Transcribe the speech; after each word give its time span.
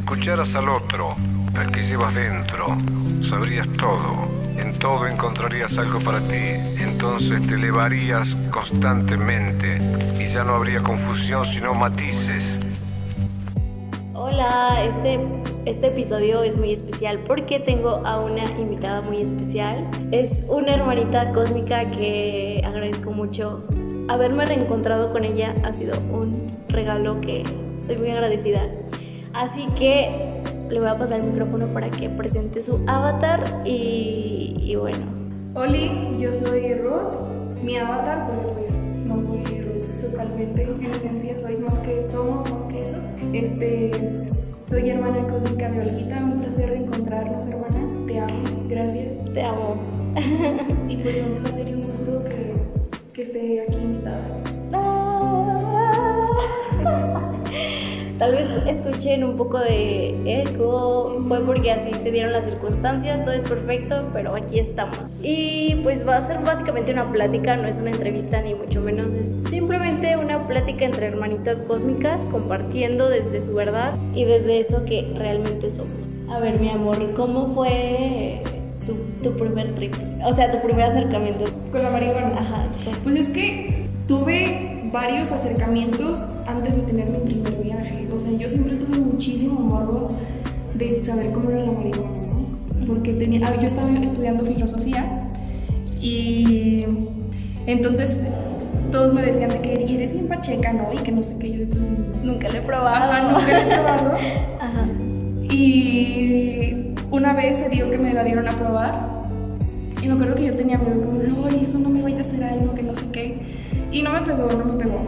escucharas 0.00 0.54
al 0.54 0.68
otro, 0.68 1.14
al 1.54 1.70
que 1.70 1.82
llevas 1.82 2.14
dentro, 2.14 2.76
sabrías 3.22 3.68
todo. 3.78 4.28
En 4.56 4.78
todo 4.78 5.06
encontrarías 5.06 5.76
algo 5.78 6.00
para 6.00 6.20
ti. 6.20 6.56
Entonces 6.80 7.46
te 7.46 7.54
elevarías 7.54 8.34
constantemente 8.50 9.80
y 10.18 10.26
ya 10.26 10.42
no 10.42 10.54
habría 10.54 10.82
confusión 10.82 11.44
sino 11.44 11.74
matices. 11.74 12.44
Hola, 14.14 14.84
este, 14.84 15.20
este 15.66 15.88
episodio 15.88 16.42
es 16.42 16.58
muy 16.58 16.72
especial 16.72 17.18
porque 17.20 17.60
tengo 17.60 18.02
a 18.06 18.20
una 18.20 18.44
invitada 18.58 19.02
muy 19.02 19.20
especial. 19.20 19.86
Es 20.12 20.42
una 20.48 20.74
hermanita 20.74 21.30
cósmica 21.32 21.90
que 21.90 22.62
agradezco 22.64 23.12
mucho. 23.12 23.64
Haberme 24.08 24.46
reencontrado 24.46 25.12
con 25.12 25.24
ella 25.24 25.54
ha 25.62 25.72
sido 25.72 25.98
un 26.10 26.58
regalo 26.68 27.20
que 27.20 27.44
estoy 27.76 27.96
muy 27.98 28.10
agradecida. 28.10 28.66
Así 29.34 29.66
que 29.78 30.42
le 30.68 30.78
voy 30.80 30.88
a 30.88 30.98
pasar 30.98 31.20
el 31.20 31.26
micrófono 31.26 31.66
para 31.68 31.90
que 31.90 32.08
presente 32.08 32.62
su 32.62 32.80
avatar 32.86 33.62
y, 33.64 34.54
y 34.58 34.76
bueno. 34.76 34.98
Oli, 35.54 36.16
yo 36.18 36.32
soy 36.32 36.74
Ruth, 36.74 37.60
mi 37.62 37.76
avatar, 37.76 38.28
pero 38.30 38.54
pues 38.54 38.72
no 39.08 39.20
soy 39.20 39.42
Ruth 39.42 40.10
totalmente, 40.10 40.62
en 40.62 40.84
esencia 40.84 41.36
soy 41.36 41.56
más 41.56 41.74
que 41.80 42.00
somos, 42.00 42.48
más 42.50 42.64
que 42.64 42.78
eso. 42.78 42.98
Este, 43.32 43.90
soy 44.68 44.90
hermana 44.90 45.26
cósmica 45.26 45.70
de 45.70 45.80
Olguita, 45.80 46.24
un 46.24 46.40
placer 46.40 46.72
encontrarnos 46.72 47.44
hermana, 47.46 48.04
te 48.06 48.20
amo, 48.20 48.42
gracias. 48.68 49.32
Te 49.32 49.42
amo. 49.42 49.76
Y 50.88 50.96
pues 50.96 51.18
un 51.18 51.42
escuchen 59.00 59.24
un 59.24 59.36
poco 59.36 59.58
de 59.58 60.14
eco, 60.26 61.16
fue 61.26 61.40
porque 61.40 61.72
así 61.72 61.90
se 61.94 62.10
dieron 62.10 62.32
las 62.32 62.44
circunstancias, 62.44 63.24
todo 63.24 63.32
es 63.32 63.44
perfecto, 63.44 64.06
pero 64.12 64.36
aquí 64.36 64.58
estamos. 64.58 64.98
Y 65.22 65.76
pues 65.82 66.06
va 66.06 66.18
a 66.18 66.22
ser 66.22 66.38
básicamente 66.40 66.92
una 66.92 67.10
plática, 67.10 67.56
no 67.56 67.66
es 67.66 67.78
una 67.78 67.92
entrevista 67.92 68.42
ni 68.42 68.54
mucho 68.54 68.82
menos, 68.82 69.14
es 69.14 69.44
simplemente 69.48 70.18
una 70.18 70.46
plática 70.46 70.84
entre 70.84 71.06
hermanitas 71.06 71.62
cósmicas 71.62 72.26
compartiendo 72.30 73.08
desde 73.08 73.40
su 73.40 73.54
verdad 73.54 73.94
y 74.14 74.24
desde 74.24 74.60
eso 74.60 74.84
que 74.84 75.10
realmente 75.16 75.70
somos. 75.70 75.92
A 76.30 76.38
ver, 76.38 76.60
mi 76.60 76.68
amor, 76.68 77.14
¿cómo 77.14 77.46
fue 77.48 78.42
tu, 78.84 78.96
tu 79.22 79.34
primer 79.34 79.74
trip? 79.76 79.94
O 80.26 80.32
sea, 80.32 80.50
tu 80.50 80.60
primer 80.60 80.84
acercamiento. 80.84 81.46
Con 81.72 81.82
la 81.82 81.90
marihuana. 81.90 82.32
Ajá. 82.38 82.68
Pues 83.02 83.16
es 83.16 83.30
que 83.30 83.86
tuve 84.06 84.80
varios 84.92 85.32
acercamientos 85.32 86.26
antes 86.46 86.76
de 86.76 86.82
tener 86.82 87.08
mi 87.10 87.18
primer 87.18 87.39
sea, 88.20 88.32
yo 88.32 88.48
siempre 88.48 88.76
tuve 88.76 88.98
muchísimo 88.98 89.60
morbo 89.60 90.12
de 90.74 91.04
saber 91.04 91.32
cómo 91.32 91.50
era 91.50 91.60
la 91.60 91.72
marihuana, 91.72 92.22
¿no? 92.26 92.86
Porque 92.86 93.12
tenía, 93.12 93.46
ah, 93.48 93.60
yo 93.60 93.66
estaba 93.66 93.90
estudiando 93.90 94.44
filosofía 94.44 95.28
y 96.00 96.86
entonces 97.66 98.18
todos 98.90 99.14
me 99.14 99.22
decían 99.22 99.50
de 99.50 99.60
que 99.60 99.74
eres 99.94 100.14
bien 100.14 100.26
pacheca, 100.26 100.72
¿no? 100.72 100.92
Y 100.92 100.98
que 100.98 101.12
no 101.12 101.22
sé 101.22 101.38
qué, 101.38 101.50
yo 101.50 101.66
pues 101.68 101.88
Nunca 102.22 102.48
lo 102.48 102.58
he 102.58 102.60
probado. 102.60 103.12
Ajá, 103.12 103.32
nunca 103.32 103.52
lo 103.52 103.58
he 103.58 103.66
probado. 103.74 104.14
Ajá. 104.60 104.86
Y 105.52 106.94
una 107.10 107.32
vez 107.32 107.58
se 107.58 107.68
dio 107.68 107.90
que 107.90 107.98
me 107.98 108.12
la 108.12 108.24
dieron 108.24 108.48
a 108.48 108.52
probar. 108.52 109.20
Y 110.02 110.06
me 110.06 110.14
acuerdo 110.14 110.34
que 110.34 110.46
yo 110.46 110.54
tenía 110.54 110.78
miedo, 110.78 111.00
como, 111.02 111.22
no, 111.22 111.48
eso 111.48 111.78
no 111.78 111.90
me 111.90 112.02
vaya 112.02 112.18
a 112.18 112.20
hacer 112.20 112.42
algo, 112.42 112.74
que 112.74 112.82
no 112.82 112.94
sé 112.94 113.06
qué. 113.12 113.34
Y 113.92 114.02
no 114.02 114.12
me 114.12 114.22
pegó, 114.22 114.48
no 114.52 114.64
me 114.64 114.82
pegó. 114.82 115.02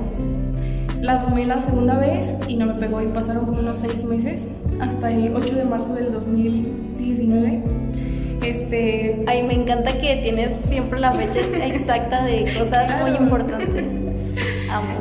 La 1.03 1.19
tomé 1.21 1.45
la 1.47 1.61
segunda 1.61 1.99
vez 1.99 2.37
y 2.49 2.57
no 2.57 2.67
me 2.67 2.75
pegó. 2.75 3.03
Y 3.03 3.09
pasaron 3.09 3.45
como 3.45 3.59
unos 3.59 3.81
seis 3.81 4.05
meses, 4.05 4.49
hasta 4.81 5.11
el 5.11 5.35
8 5.35 5.57
de 5.57 5.65
marzo 5.65 5.95
del 5.95 6.13
2019. 6.13 7.63
Este. 8.43 9.23
Ay, 9.27 9.43
me 9.43 9.55
encanta 9.55 9.99
que 9.99 10.17
tienes 10.23 10.53
siempre 10.53 10.99
la 11.01 11.13
fecha 11.13 11.41
exacta 11.67 12.25
de 12.25 12.45
cosas 12.59 12.87
Claro. 12.87 13.07
muy 13.07 13.17
importantes. 13.17 13.95
Amo. 14.71 14.95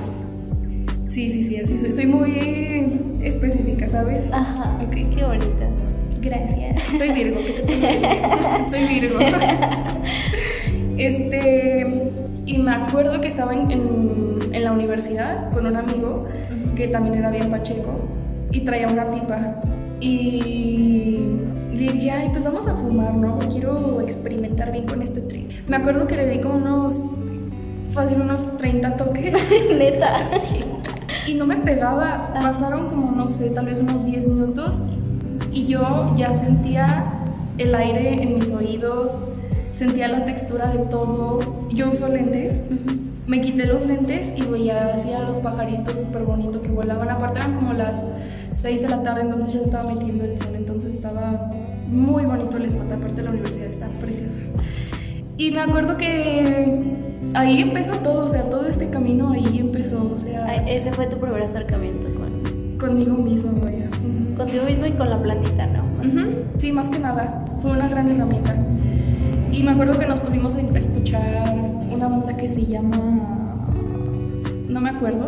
Sí, 1.07 1.29
sí, 1.29 1.43
sí, 1.43 1.57
así 1.57 1.77
soy. 1.77 1.91
Soy 1.93 2.07
muy 2.07 3.19
específica, 3.23 3.87
¿sabes? 3.87 4.31
Ajá. 4.33 4.77
Ok. 4.83 4.91
Qué 4.93 5.23
bonita. 5.23 5.69
Gracias. 6.21 6.83
Soy 6.97 7.09
Virgo, 7.09 7.39
¿qué 7.45 7.53
te 7.53 7.61
puedo 7.63 7.79
decir? 7.79 8.09
Soy 8.69 8.87
Virgo. 8.99 9.19
Este, 10.97 12.11
y 12.45 12.57
me 12.59 12.71
acuerdo 12.71 13.19
que 13.21 13.27
estaba 13.27 13.53
en, 13.55 13.71
en- 13.71 14.30
en 14.51 14.63
la 14.63 14.71
universidad 14.71 15.51
con 15.51 15.65
un 15.65 15.75
amigo 15.75 16.25
que 16.75 16.87
también 16.87 17.15
era 17.15 17.29
bien 17.29 17.49
pacheco 17.49 17.99
y 18.51 18.61
traía 18.61 18.87
una 18.87 19.09
pipa. 19.11 19.61
Y 19.99 21.19
le 21.75 21.91
dije, 21.93 22.11
ay, 22.11 22.29
pues 22.31 22.43
vamos 22.43 22.67
a 22.67 22.75
fumar, 22.75 23.13
¿no? 23.13 23.37
Quiero 23.51 24.01
experimentar 24.01 24.71
bien 24.71 24.85
con 24.85 25.01
este 25.01 25.21
trip. 25.21 25.49
Me 25.67 25.77
acuerdo 25.77 26.07
que 26.07 26.17
le 26.17 26.27
di 26.27 26.39
como 26.39 26.55
unos, 26.55 27.01
fácil 27.91 28.21
unos 28.21 28.57
30 28.57 28.97
toques. 28.97 29.33
Neta. 29.77 30.27
Sí. 30.27 30.63
Y 31.27 31.35
no 31.35 31.45
me 31.45 31.57
pegaba. 31.57 32.33
Pasaron 32.33 32.89
como, 32.89 33.11
no 33.11 33.27
sé, 33.27 33.49
tal 33.51 33.67
vez 33.67 33.77
unos 33.79 34.05
10 34.05 34.27
minutos 34.27 34.81
y 35.51 35.65
yo 35.65 36.11
ya 36.15 36.33
sentía 36.33 37.03
el 37.57 37.75
aire 37.75 38.23
en 38.23 38.35
mis 38.35 38.51
oídos, 38.51 39.21
sentía 39.71 40.07
la 40.07 40.25
textura 40.25 40.67
de 40.67 40.79
todo. 40.85 41.67
Yo 41.69 41.91
uso 41.91 42.07
lentes. 42.07 42.63
Me 43.31 43.39
quité 43.39 43.65
los 43.65 43.85
lentes 43.85 44.33
y 44.35 44.41
veía 44.41 44.93
así 44.93 45.13
a 45.13 45.21
los 45.21 45.37
pajaritos 45.37 45.99
súper 45.99 46.23
bonitos 46.23 46.61
que 46.61 46.69
volaban. 46.69 47.09
Aparte 47.09 47.39
eran 47.39 47.53
como 47.53 47.71
las 47.71 48.05
6 48.55 48.81
de 48.81 48.89
la 48.89 49.03
tarde, 49.03 49.21
entonces 49.21 49.53
ya 49.53 49.59
se 49.59 49.65
estaba 49.67 49.89
metiendo 49.89 50.25
el 50.25 50.37
sol. 50.37 50.49
Entonces 50.53 50.95
estaba 50.95 51.49
muy 51.87 52.25
bonito 52.25 52.57
el 52.57 52.65
spot. 52.65 52.91
Aparte 52.91 53.21
la 53.21 53.29
universidad 53.29 53.67
está 53.67 53.87
preciosa. 54.01 54.41
Y 55.37 55.51
me 55.51 55.61
acuerdo 55.61 55.95
que 55.95 56.81
ahí 57.33 57.61
empezó 57.61 57.93
todo, 57.99 58.25
o 58.25 58.27
sea, 58.27 58.49
todo 58.49 58.65
este 58.65 58.89
camino 58.89 59.31
ahí 59.31 59.59
empezó, 59.59 60.11
o 60.13 60.19
sea, 60.19 60.53
ese 60.67 60.91
fue 60.91 61.07
tu 61.07 61.17
primer 61.17 61.41
acercamiento 61.41 62.13
con, 62.13 62.77
conmigo 62.77 63.15
mismo, 63.15 63.53
vaya. 63.61 63.89
Contigo 64.35 64.65
mismo 64.65 64.87
y 64.87 64.91
con 64.91 65.09
la 65.09 65.23
plantita, 65.23 65.67
¿no? 65.67 65.85
Sí, 66.55 66.73
más 66.73 66.89
que 66.89 66.99
nada, 66.99 67.45
fue 67.61 67.71
una 67.71 67.87
gran 67.87 68.11
herramienta. 68.11 68.57
Y 69.53 69.63
me 69.63 69.71
acuerdo 69.71 69.97
que 69.97 70.05
nos 70.05 70.19
pusimos 70.19 70.57
a 70.57 70.61
escuchar 70.77 71.80
una 72.07 72.17
banda 72.17 72.35
que 72.35 72.47
se 72.47 72.65
llama, 72.65 72.97
no 74.67 74.81
me 74.81 74.89
acuerdo, 74.89 75.27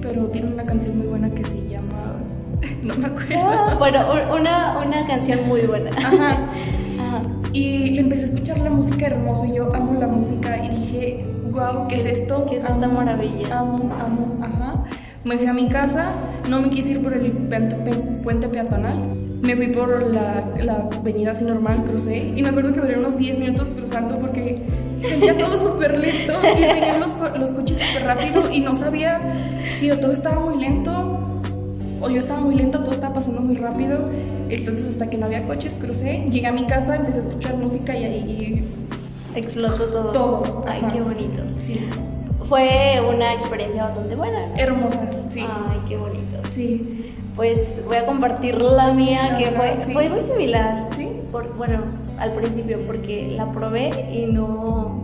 pero 0.00 0.22
tiene 0.28 0.52
una 0.54 0.64
canción 0.64 0.96
muy 0.98 1.06
buena 1.08 1.28
que 1.30 1.44
se 1.44 1.68
llama, 1.68 2.16
no 2.82 2.94
me 2.96 3.06
Ah, 3.06 3.10
acuerdo. 3.10 3.78
bueno, 3.78 4.00
un- 4.12 4.40
una, 4.40 4.78
una 4.86 5.04
canción 5.06 5.40
muy 5.46 5.60
buena. 5.62 5.90
Ajá. 5.90 6.38
Ajá. 7.00 7.22
Y 7.52 7.90
le 7.90 8.00
empecé 8.00 8.22
a 8.22 8.26
escuchar 8.26 8.58
la 8.60 8.70
música 8.70 9.06
hermosa 9.06 9.46
y 9.46 9.54
yo 9.56 9.74
amo 9.74 9.94
la 10.00 10.08
música 10.08 10.64
y 10.64 10.68
dije, 10.70 11.26
wow, 11.50 11.86
¿qué 11.88 11.96
es 11.96 12.06
esto? 12.06 12.46
¿Qué 12.48 12.56
es 12.56 12.64
esta 12.64 12.88
maravilla? 12.88 13.58
Amo, 13.58 13.76
amo, 14.00 14.38
ajá. 14.42 14.84
Me 15.24 15.36
fui 15.36 15.48
a 15.48 15.52
mi 15.52 15.68
casa, 15.68 16.12
no 16.48 16.62
me 16.62 16.70
quise 16.70 16.92
ir 16.92 17.02
por 17.02 17.12
el 17.12 17.30
puente 17.32 18.48
peatonal, 18.48 19.02
me 19.42 19.54
fui 19.54 19.66
por 19.68 20.02
la, 20.14 20.44
la 20.62 20.88
avenida 20.98 21.32
así 21.32 21.44
normal, 21.44 21.84
crucé 21.84 22.32
y 22.34 22.42
me 22.42 22.48
acuerdo 22.48 22.72
que 22.72 22.80
duré 22.80 22.98
unos 22.98 23.18
10 23.18 23.38
minutos 23.38 23.70
cruzando 23.72 24.16
porque 24.16 24.62
sentía 25.04 25.36
todo 25.36 25.56
súper 25.58 25.98
lento 25.98 26.32
y 26.58 26.60
venían 26.62 27.00
los, 27.00 27.10
co- 27.12 27.28
los 27.36 27.52
coches 27.52 27.78
súper 27.78 28.04
rápido 28.06 28.50
y 28.52 28.60
no 28.60 28.74
sabía 28.74 29.20
si 29.76 29.90
o 29.90 29.98
todo 29.98 30.12
estaba 30.12 30.40
muy 30.40 30.58
lento 30.58 31.18
o 32.02 32.08
yo 32.08 32.18
estaba 32.18 32.40
muy 32.40 32.54
lenta, 32.54 32.80
todo 32.80 32.92
estaba 32.92 33.14
pasando 33.14 33.40
muy 33.42 33.56
rápido. 33.56 33.98
Entonces, 34.48 34.88
hasta 34.88 35.10
que 35.10 35.18
no 35.18 35.26
había 35.26 35.42
coches, 35.44 35.76
crucé. 35.76 36.24
Llegué 36.30 36.46
a 36.46 36.52
mi 36.52 36.64
casa, 36.66 36.96
empecé 36.96 37.18
a 37.18 37.22
escuchar 37.22 37.56
música 37.56 37.94
y 37.96 38.04
ahí 38.04 38.64
Explotó 39.34 39.84
todo. 39.90 40.10
todo. 40.12 40.64
Ay, 40.66 40.80
Ajá. 40.82 40.92
qué 40.92 41.00
bonito. 41.02 41.42
Sí, 41.58 41.78
Fue 42.44 43.00
una 43.08 43.32
experiencia 43.34 43.84
bastante 43.84 44.16
buena. 44.16 44.40
hermosa. 44.56 45.08
Sí, 45.28 45.40
Ay, 45.68 45.78
qué 45.88 45.96
bonito. 45.98 46.38
sí, 46.50 47.12
Pues 47.36 47.80
voy 47.86 47.96
a 47.98 48.06
compartir 48.06 48.60
la 48.60 48.92
mía, 48.92 49.36
que 49.38 49.46
fue, 49.52 49.76
sí. 49.80 49.92
fue 49.92 50.08
muy 50.08 50.20
similar. 50.22 50.88
sí. 50.96 51.08
Por- 51.30 51.54
bueno, 51.56 51.82
al 52.20 52.32
principio, 52.32 52.78
porque 52.86 53.34
la 53.36 53.50
probé 53.50 53.90
y 54.12 54.32
no, 54.32 55.02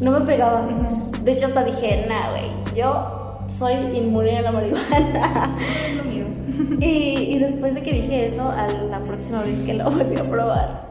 no 0.00 0.10
me 0.10 0.20
pegaba. 0.26 0.66
De 1.22 1.32
hecho, 1.32 1.46
hasta 1.46 1.64
dije, 1.64 2.06
nah, 2.08 2.30
güey, 2.30 2.50
yo 2.76 3.44
soy 3.48 3.74
inmune 3.94 4.38
a 4.38 4.42
la 4.42 4.52
marihuana. 4.52 5.56
Es 5.88 5.94
lo 5.94 6.04
mío. 6.04 6.24
y, 6.80 7.34
y 7.34 7.38
después 7.38 7.74
de 7.74 7.82
que 7.82 7.92
dije 7.92 8.26
eso, 8.26 8.48
a 8.50 8.68
la 8.68 9.00
próxima 9.02 9.42
vez 9.42 9.60
que 9.60 9.74
lo 9.74 9.90
volví 9.90 10.16
a 10.16 10.28
probar, 10.28 10.88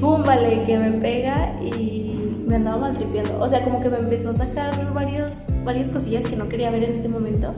pum, 0.00 0.22
vale, 0.24 0.62
que 0.64 0.78
me 0.78 0.92
pega 0.98 1.54
y 1.62 2.44
me 2.46 2.56
andaba 2.56 2.78
maltripeando. 2.78 3.38
O 3.40 3.48
sea, 3.48 3.62
como 3.62 3.80
que 3.80 3.90
me 3.90 3.98
empezó 3.98 4.30
a 4.30 4.34
sacar 4.34 4.92
varios, 4.92 5.50
varias 5.64 5.90
cosillas 5.90 6.24
que 6.24 6.36
no 6.36 6.48
quería 6.48 6.70
ver 6.70 6.84
en 6.84 6.94
ese 6.94 7.08
momento. 7.08 7.54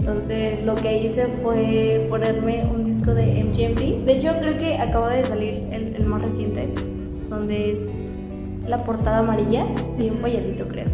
Entonces 0.00 0.64
lo 0.64 0.74
que 0.76 0.96
hice 0.96 1.26
fue 1.26 2.06
ponerme 2.08 2.64
un 2.64 2.86
disco 2.86 3.12
de 3.12 3.44
MGMT. 3.44 4.06
De 4.06 4.12
hecho, 4.12 4.32
creo 4.40 4.56
que 4.56 4.78
acaba 4.78 5.10
de 5.10 5.26
salir 5.26 5.68
el, 5.70 6.06
más 6.06 6.22
reciente, 6.22 6.72
donde 7.28 7.70
es 7.70 7.82
la 8.66 8.82
portada 8.82 9.18
amarilla 9.18 9.66
y 9.98 10.08
un 10.08 10.16
payasito, 10.16 10.66
creo. 10.66 10.86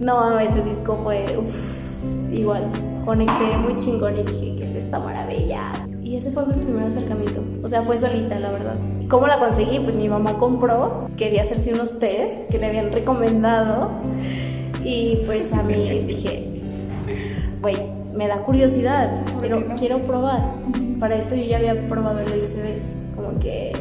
No, 0.00 0.40
ese 0.40 0.62
disco 0.62 0.98
fue 1.00 1.38
uf, 1.38 2.04
igual. 2.32 2.72
Conecté 3.04 3.56
muy 3.56 3.76
chingón 3.76 4.18
y 4.18 4.24
dije 4.24 4.56
que 4.56 4.64
es 4.64 4.74
esta 4.74 4.98
maravilla. 4.98 5.72
Y 6.02 6.16
ese 6.16 6.32
fue 6.32 6.44
mi 6.46 6.54
primer 6.54 6.86
acercamiento. 6.86 7.44
O 7.62 7.68
sea, 7.68 7.82
fue 7.82 7.98
solita, 7.98 8.40
la 8.40 8.50
verdad. 8.50 8.74
¿Cómo 9.08 9.28
la 9.28 9.38
conseguí? 9.38 9.78
Pues 9.78 9.94
mi 9.94 10.08
mamá 10.08 10.36
compró, 10.38 11.08
quería 11.16 11.42
hacerse 11.42 11.72
unos 11.72 12.00
test 12.00 12.50
que 12.50 12.58
le 12.58 12.66
habían 12.66 12.90
recomendado. 12.90 13.92
Y 14.82 15.20
pues 15.26 15.52
a 15.52 15.62
mí 15.62 15.74
dije, 16.04 16.48
güey, 17.62 17.99
me 18.16 18.28
da 18.28 18.38
curiosidad, 18.38 19.10
quiero, 19.38 19.64
quiero 19.76 19.98
probar. 20.00 20.40
Para 20.98 21.16
esto 21.16 21.34
yo 21.34 21.44
ya 21.44 21.56
había 21.56 21.86
probado 21.86 22.20
el 22.20 22.32
LCD. 22.32 22.78
Como 23.16 23.38
que 23.38 23.72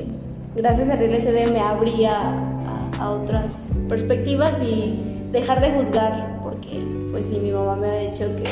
gracias 0.56 0.90
al 0.90 1.02
LCD 1.02 1.52
me 1.52 1.60
abría 1.60 2.14
a, 2.18 2.90
a 3.00 3.12
otras 3.12 3.80
perspectivas 3.88 4.62
y 4.62 5.28
dejar 5.31 5.62
de 5.62 5.72
juzgar, 5.72 6.40
porque 6.44 6.84
pues 7.12 7.28
sí, 7.28 7.40
mi 7.40 7.52
mamá 7.52 7.76
me 7.76 7.88
ha 7.88 8.00
dicho 8.00 8.26
que 8.36 8.44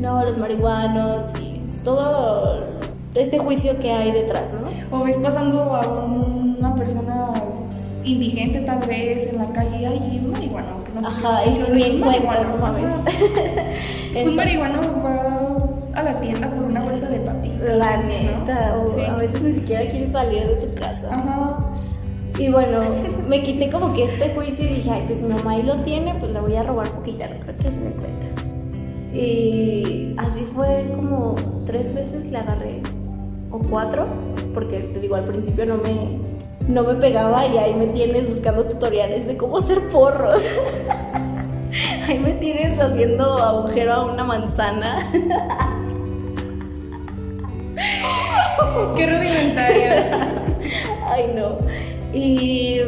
no, 0.00 0.22
los 0.24 0.38
marihuanos 0.38 1.32
y 1.40 1.60
todo 1.84 2.64
este 3.14 3.38
juicio 3.38 3.78
que 3.78 3.90
hay 3.90 4.12
detrás, 4.12 4.52
¿no? 4.52 4.96
O 4.96 5.04
ves 5.04 5.18
pasando 5.18 5.74
a 5.74 5.86
una 5.88 6.74
persona 6.74 7.17
indigente 8.12 8.60
tal 8.60 8.80
vez 8.86 9.26
en 9.26 9.38
la 9.38 9.52
calle, 9.52 9.86
ay, 9.86 10.16
es 10.16 10.22
marihuano, 10.22 10.84
que 10.84 10.92
no 10.94 11.02
sé 11.02 11.08
Ajá, 11.26 11.46
y 11.46 11.54
pero 11.56 11.74
ni 11.74 11.82
es 11.82 11.88
en 11.90 12.00
cuenta, 12.00 12.26
marihuano, 12.30 12.56
no 12.56 12.62
mames. 12.62 12.92
ajá. 12.92 14.24
Un 14.28 14.34
marihuano 14.36 14.80
va 15.04 16.00
a 16.00 16.02
la 16.02 16.20
tienda 16.20 16.48
por 16.50 16.64
una 16.64 16.82
bolsa 16.82 17.08
de 17.08 17.18
papitas. 17.20 17.76
La 17.78 17.96
neta, 17.98 18.76
o 18.82 18.88
Sí. 18.88 19.00
a 19.02 19.14
veces 19.16 19.42
ni 19.42 19.52
siquiera 19.52 19.84
quieres 19.86 20.12
salir 20.12 20.46
de 20.46 20.56
tu 20.56 20.74
casa. 20.74 21.08
Ajá. 21.12 21.56
Y 22.38 22.50
bueno, 22.50 22.80
me 23.28 23.42
quité 23.42 23.68
como 23.68 23.92
que 23.94 24.04
este 24.04 24.30
juicio 24.34 24.64
y 24.64 24.74
dije, 24.74 24.90
ay, 24.92 25.02
pues 25.06 25.22
mi 25.22 25.34
mamá 25.34 25.52
ahí 25.52 25.62
lo 25.62 25.76
tiene, 25.78 26.14
pues 26.14 26.30
le 26.30 26.40
voy 26.40 26.54
a 26.54 26.62
robar 26.62 26.88
poquita, 26.88 27.26
no 27.26 27.40
creo 27.40 27.54
que 27.56 27.70
se 27.70 27.78
me 27.80 27.90
cuenta. 27.90 28.26
Y 29.12 30.14
así 30.18 30.42
fue 30.54 30.90
como 30.94 31.34
tres 31.66 31.92
veces 31.94 32.30
le 32.30 32.38
agarré, 32.38 32.80
o 33.50 33.58
cuatro, 33.58 34.06
porque 34.54 34.78
te 34.78 35.00
digo, 35.00 35.16
al 35.16 35.24
principio 35.24 35.66
no 35.66 35.76
me, 35.78 36.20
no 36.68 36.84
me 36.84 36.94
pegaba 36.94 37.46
y 37.46 37.56
ahí 37.56 37.74
me 37.74 37.86
tienes 37.86 38.28
buscando 38.28 38.64
tutoriales 38.64 39.26
de 39.26 39.36
cómo 39.36 39.58
hacer 39.58 39.88
porros. 39.88 40.42
ahí 42.08 42.18
me 42.18 42.32
tienes 42.34 42.78
haciendo 42.78 43.38
agujero 43.38 43.94
a 43.94 44.04
una 44.04 44.22
manzana. 44.22 44.98
Qué 48.94 49.06
rudimentaria. 49.06 50.28
Ay, 51.10 51.32
no. 51.34 51.58
Y 52.12 52.80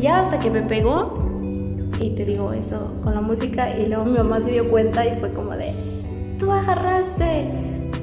ya 0.00 0.20
hasta 0.20 0.38
que 0.38 0.50
me 0.50 0.62
pegó, 0.62 1.14
y 2.00 2.10
te 2.10 2.24
digo 2.24 2.52
eso 2.52 2.90
con 3.02 3.14
la 3.14 3.20
música, 3.20 3.70
y 3.78 3.86
luego 3.86 4.04
mi 4.04 4.18
mamá 4.18 4.38
se 4.40 4.50
dio 4.50 4.70
cuenta 4.70 5.06
y 5.06 5.14
fue 5.18 5.32
como 5.32 5.52
de, 5.52 5.72
tú 6.38 6.52
agarraste. 6.52 7.48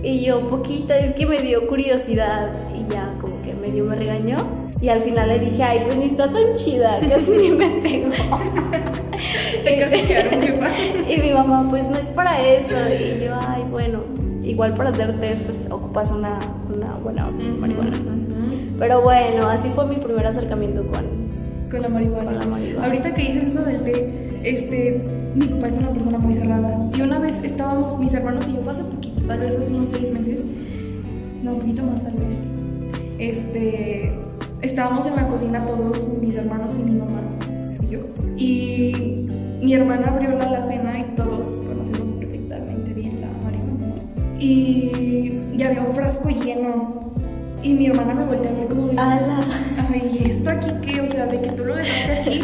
Y 0.04 0.26
yo, 0.26 0.40
poquito, 0.50 0.94
es 0.94 1.14
que 1.14 1.28
me 1.28 1.40
dio 1.42 1.68
curiosidad, 1.68 2.56
y 2.74 2.92
ya 2.92 3.14
como 3.20 3.40
que 3.44 3.54
medio 3.54 3.84
me 3.84 3.96
regañó. 3.96 4.61
Y 4.82 4.90
al 4.90 5.02
final 5.02 5.30
le 5.30 5.40
dije, 5.40 5.62
ay, 5.62 5.82
pues 5.86 5.98
ni 5.98 6.06
está 6.06 6.28
tan 6.32 6.56
chida, 6.56 7.00
casi 7.08 7.32
ni 7.32 7.52
me 7.52 7.70
pegó. 7.82 8.10
Te 9.64 9.80
castigaron. 9.80 10.42
Y 11.08 11.18
mi 11.18 11.34
mamá, 11.34 11.68
pues 11.70 11.88
no 11.88 11.98
es 11.98 12.10
para 12.10 12.42
eso. 12.42 12.76
Y 12.90 13.24
yo, 13.24 13.38
ay, 13.48 13.64
bueno, 13.70 14.00
igual 14.42 14.74
para 14.74 14.90
hacer 14.90 15.20
test, 15.20 15.44
pues 15.44 15.70
ocupas 15.70 16.12
una, 16.12 16.40
una 16.74 16.96
buena 16.96 17.30
marihuana. 17.60 17.92
Pero 18.80 19.02
bueno, 19.02 19.48
así 19.48 19.70
fue 19.70 19.86
mi 19.86 19.98
primer 19.98 20.26
acercamiento 20.26 20.88
con, 20.88 21.06
Con 21.70 21.84
la 21.84 21.90
marihuana. 21.90 22.32
Con 22.32 22.40
la 22.40 22.46
marihuana. 22.48 22.86
Ahorita 22.86 23.14
que 23.14 23.22
dices 23.22 23.44
eso 23.50 23.64
del 23.64 23.82
té, 23.82 24.40
este, 24.44 25.04
mi 25.36 25.46
papá 25.46 25.68
es 25.68 25.78
una 25.78 25.92
persona 25.92 26.18
muy 26.18 26.34
cerrada. 26.34 26.90
Y 26.98 27.02
una 27.02 27.20
vez 27.20 27.44
estábamos, 27.44 28.00
mis 28.00 28.14
hermanos 28.16 28.48
y 28.48 28.56
yo, 28.56 28.62
fue 28.62 28.72
hace 28.72 28.84
poquito, 28.84 29.22
tal 29.28 29.40
vez 29.42 29.56
hace 29.56 29.72
unos 29.74 29.92
seis 29.92 30.12
meses, 30.12 30.44
no, 31.44 31.54
un 31.54 31.60
poquito 31.60 31.84
más 31.84 32.04
tal 32.04 32.14
vez. 32.14 32.48
Este, 33.20 34.12
estábamos 34.62 35.06
en 35.06 35.16
la 35.16 35.28
cocina 35.28 35.66
todos, 35.66 36.08
mis 36.20 36.36
hermanos 36.36 36.78
y 36.78 36.84
mi 36.84 37.00
mamá 37.00 37.22
y 37.82 37.88
yo. 37.88 38.00
Y 38.38 39.28
mi 39.62 39.74
hermana 39.74 40.08
abrió 40.08 40.32
la 40.32 40.46
alacena 40.46 41.00
y 41.00 41.04
todos 41.16 41.64
conocemos 41.66 42.12
perfectamente 42.14 42.94
bien 42.94 43.22
la 43.22 43.28
marihuana. 43.28 44.04
Y 44.40 45.56
ya 45.56 45.70
había 45.70 45.82
un 45.82 45.94
frasco 45.94 46.30
lleno. 46.30 47.12
Y 47.64 47.76
mi 47.76 47.86
hermana 47.86 48.16
me 48.16 48.26
voltea 48.26 48.52
a 48.52 48.56
ver 48.56 48.66
como 48.66 48.88
de... 48.88 48.98
Ala. 48.98 49.40
Ay, 49.92 50.20
¿y 50.20 50.28
esto 50.28 50.50
aquí 50.50 50.72
qué? 50.82 51.02
O 51.02 51.08
sea, 51.08 51.28
de 51.28 51.42
que 51.42 51.50
tú 51.52 51.66
lo 51.66 51.76
dejaste 51.76 52.14
aquí. 52.14 52.42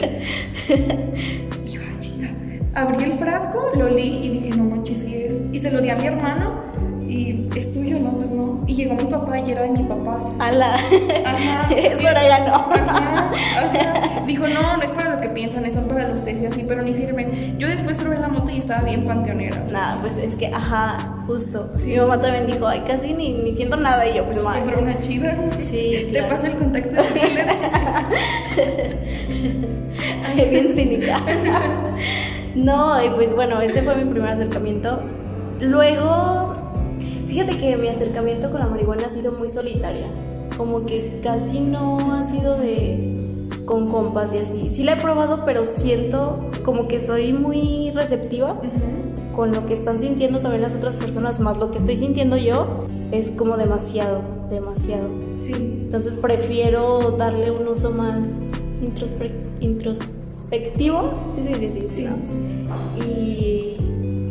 Y 1.65 1.71
yo, 1.71 1.81
ah, 1.81 1.99
chinga. 1.99 2.29
Abrí 2.75 3.03
el 3.03 3.13
frasco, 3.13 3.71
lo 3.75 3.85
olí 3.85 4.19
y 4.21 4.29
dije, 4.29 4.51
no 4.55 4.65
manches, 4.65 4.99
sí 4.99 5.15
es. 5.15 5.41
Y 5.51 5.57
se 5.57 5.71
lo 5.71 5.81
di 5.81 5.89
a 5.89 5.95
mi 5.95 6.05
hermano 6.05 6.66
y 7.07 7.47
es 7.55 7.73
tuyo, 7.73 7.99
no, 7.99 8.11
pues 8.17 8.31
no. 8.31 8.59
Y 8.67 8.75
llegó 8.75 8.95
mi 8.95 9.05
papá 9.05 9.39
y 9.39 9.51
era 9.51 9.63
de 9.63 9.69
mi 9.69 9.83
papá. 9.83 10.19
Ala. 10.39 10.75
Ajá. 10.75 11.73
Eso 11.75 12.07
ahora 12.07 12.23
ya 12.27 12.47
no. 12.47 12.53
Ajá, 12.55 13.31
ajá. 13.31 14.23
Dijo, 14.25 14.47
no, 14.47 14.77
no 14.77 14.83
es 14.83 14.91
para 14.91 15.15
lo 15.15 15.21
que 15.21 15.29
piensan, 15.29 15.69
son 15.71 15.87
para 15.87 16.07
los 16.09 16.23
tés 16.23 16.41
y 16.41 16.45
así, 16.45 16.65
pero 16.67 16.81
ni 16.83 16.93
sirven. 16.93 17.57
Yo 17.57 17.67
después 17.67 17.99
probé 17.99 18.17
la 18.19 18.27
moto 18.27 18.51
y 18.51 18.57
estaba 18.57 18.81
bien 18.83 19.05
panteonera. 19.05 19.63
o 19.65 19.69
sea, 19.69 19.79
Nada, 19.79 20.01
pues 20.01 20.17
es 20.17 20.35
que, 20.35 20.47
ajá, 20.47 21.23
justo. 21.27 21.71
Mi 21.85 21.95
mamá 21.97 22.19
también 22.19 22.45
dijo, 22.45 22.67
ay, 22.67 22.81
casi 22.85 23.13
ni, 23.13 23.33
ni 23.33 23.51
siento 23.51 23.77
nada. 23.77 24.05
Y 24.07 24.17
yo, 24.17 24.25
pues, 24.25 24.39
pues 24.39 24.77
una 24.77 24.99
chida. 24.99 25.37
Sí, 25.57 26.07
Te 26.11 26.19
claro. 26.19 26.29
paso 26.29 26.47
el 26.47 26.55
contacto 26.55 27.01
del 27.01 27.13
dealer. 27.13 27.47
Ay, 30.37 30.49
bien 30.49 30.67
cínica. 30.73 31.19
no, 32.55 33.03
y 33.03 33.09
pues 33.09 33.33
bueno, 33.33 33.61
ese 33.61 33.81
fue 33.81 33.95
mi 33.95 34.11
primer 34.11 34.31
acercamiento. 34.31 35.01
Luego, 35.59 36.46
fíjate 37.27 37.57
que 37.57 37.77
mi 37.77 37.87
acercamiento 37.87 38.49
con 38.51 38.59
la 38.59 38.67
marihuana 38.67 39.05
ha 39.05 39.09
sido 39.09 39.31
muy 39.33 39.49
solitaria. 39.49 40.07
Como 40.57 40.85
que 40.85 41.19
casi 41.21 41.59
no 41.59 42.13
ha 42.13 42.23
sido 42.23 42.57
de 42.57 43.13
con 43.65 43.87
compas 43.89 44.33
y 44.33 44.37
así. 44.39 44.69
Sí 44.69 44.83
la 44.83 44.93
he 44.93 45.01
probado, 45.01 45.43
pero 45.45 45.65
siento 45.65 46.39
como 46.63 46.87
que 46.87 46.99
soy 46.99 47.33
muy 47.33 47.91
receptiva 47.91 48.59
con 49.35 49.51
lo 49.51 49.65
que 49.65 49.73
están 49.73 49.99
sintiendo 49.99 50.39
también 50.39 50.61
las 50.63 50.73
otras 50.73 50.95
personas, 50.95 51.39
más 51.39 51.59
lo 51.59 51.69
que 51.69 51.77
estoy 51.77 51.95
sintiendo 51.97 52.37
yo, 52.37 52.85
es 53.11 53.29
como 53.29 53.55
demasiado, 53.57 54.21
demasiado. 54.49 55.09
Sí. 55.39 55.53
Entonces 55.53 56.15
prefiero 56.15 57.11
darle 57.11 57.51
un 57.51 57.67
uso 57.67 57.91
más 57.91 58.53
introspec- 58.81 59.35
introspectivo, 59.59 61.11
sí, 61.29 61.43
sí, 61.43 61.53
sí, 61.55 61.69
sí, 61.69 61.87
Sí. 61.89 62.07
y, 63.05 63.77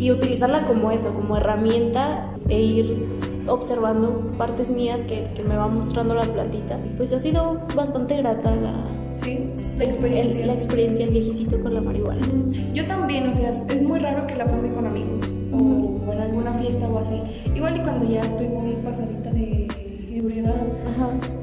y 0.04 0.10
utilizarla 0.10 0.66
como 0.66 0.90
eso, 0.90 1.14
como 1.14 1.36
herramienta 1.36 2.32
e 2.48 2.60
ir 2.62 3.04
observando 3.48 4.32
partes 4.38 4.70
mías 4.70 5.04
que, 5.04 5.28
que 5.34 5.42
me 5.44 5.56
va 5.56 5.68
mostrando 5.68 6.14
la 6.14 6.24
plantita. 6.24 6.78
Pues 6.96 7.12
ha 7.12 7.20
sido 7.20 7.60
bastante 7.74 8.16
grata 8.18 8.54
la, 8.56 8.82
Sí, 9.16 9.40
la 9.78 9.84
experiencia. 9.84 10.40
el- 10.42 10.46
la 10.48 10.52
experiencia, 10.54 11.04
el 11.06 11.10
viejecito 11.12 11.60
con 11.62 11.72
la 11.74 11.80
marihuana. 11.80 12.26
Yo 12.74 12.84
también, 12.86 13.28
o 13.28 13.34
sea, 13.34 13.50
es 13.50 13.82
muy 13.82 13.98
raro 13.98 14.26
que 14.26 14.36
la 14.36 14.44
fume 14.46 14.70
con 14.72 14.84
amigos 14.86 15.38
o 15.52 16.12
en 16.12 16.20
alguna 16.20 16.52
fiesta 16.54 16.88
o 16.88 16.98
así. 16.98 17.14
Igual 17.54 17.78
y 17.78 17.80
cuando 17.80 18.04
ya 18.08 18.20
estoy 18.20 18.48
muy 18.48 18.74
pasadita 18.84 19.30
de 19.30 19.68
ebriedad, 20.12 20.54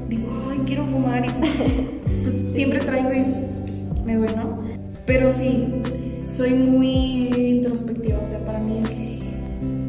digo, 0.08 0.28
ay, 0.50 0.58
quiero 0.66 0.86
fumar 0.86 1.24
y 1.26 1.30
pues 2.22 2.34
siempre 2.54 2.78
traigo 2.80 3.12
y 3.12 3.24
pues, 3.60 3.82
me 4.04 4.16
doy, 4.16 4.28
¿no? 4.36 4.62
Pero 5.06 5.32
sí, 5.32 5.66
soy 6.30 6.54
muy 6.54 7.28
introspectiva, 7.34 8.20
o 8.22 8.26
sea, 8.26 8.42
para 8.44 8.58
mí 8.60 8.78
es, 8.78 9.13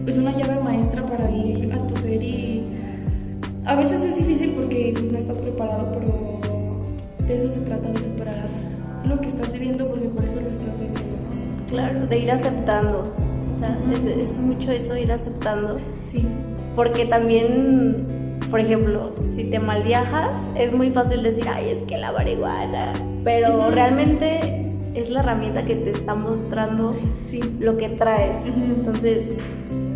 es 0.08 0.18
una 0.18 0.32
llave 0.32 0.60
maestra 0.62 1.06
para 1.06 1.30
ir 1.32 1.74
a 1.74 1.78
tu 1.88 1.98
ser 1.98 2.22
y 2.22 2.68
a 3.66 3.76
veces 3.76 4.04
es 4.04 4.18
difícil 4.18 4.54
porque 4.56 4.92
pues, 4.94 5.12
no 5.12 5.18
estás 5.18 5.40
preparado, 5.40 5.92
pero 5.92 6.40
de 7.26 7.36
eso 7.36 7.50
se 7.50 7.62
trata, 7.62 7.90
de 7.90 8.02
superar 8.02 8.48
lo 9.06 9.20
que 9.20 9.28
estás 9.28 9.54
viviendo 9.54 9.88
porque 9.88 10.08
por 10.08 10.24
eso 10.26 10.40
lo 10.40 10.50
estás 10.50 10.80
viviendo. 10.80 11.02
Claro, 11.68 12.06
de 12.08 12.20
ir 12.20 12.32
aceptando. 12.32 13.12
O 13.50 13.54
sea, 13.54 13.78
es, 13.94 14.06
es 14.06 14.38
mucho 14.38 14.72
eso, 14.72 14.98
ir 14.98 15.12
aceptando. 15.12 15.78
Sí. 16.06 16.26
Porque 16.76 17.06
también, 17.06 18.38
por 18.52 18.60
ejemplo, 18.60 19.14
si 19.22 19.46
te 19.46 19.60
mal 19.60 19.84
viajas, 19.84 20.50
es 20.56 20.74
muy 20.74 20.92
fácil 20.92 21.24
decir, 21.24 21.46
ay, 21.52 21.70
es 21.70 21.84
que 21.84 21.98
la 21.98 22.12
marihuana. 22.12 22.92
Pero 23.24 23.72
realmente 23.72 24.74
es 24.94 25.10
la 25.10 25.22
herramienta 25.22 25.66
que 25.66 25.76
te 25.76 25.90
está 25.92 26.16
mostrando 26.16 26.96
Sí. 27.28 27.42
lo 27.60 27.78
que 27.78 27.90
traes. 27.90 28.54
Entonces, 28.56 29.38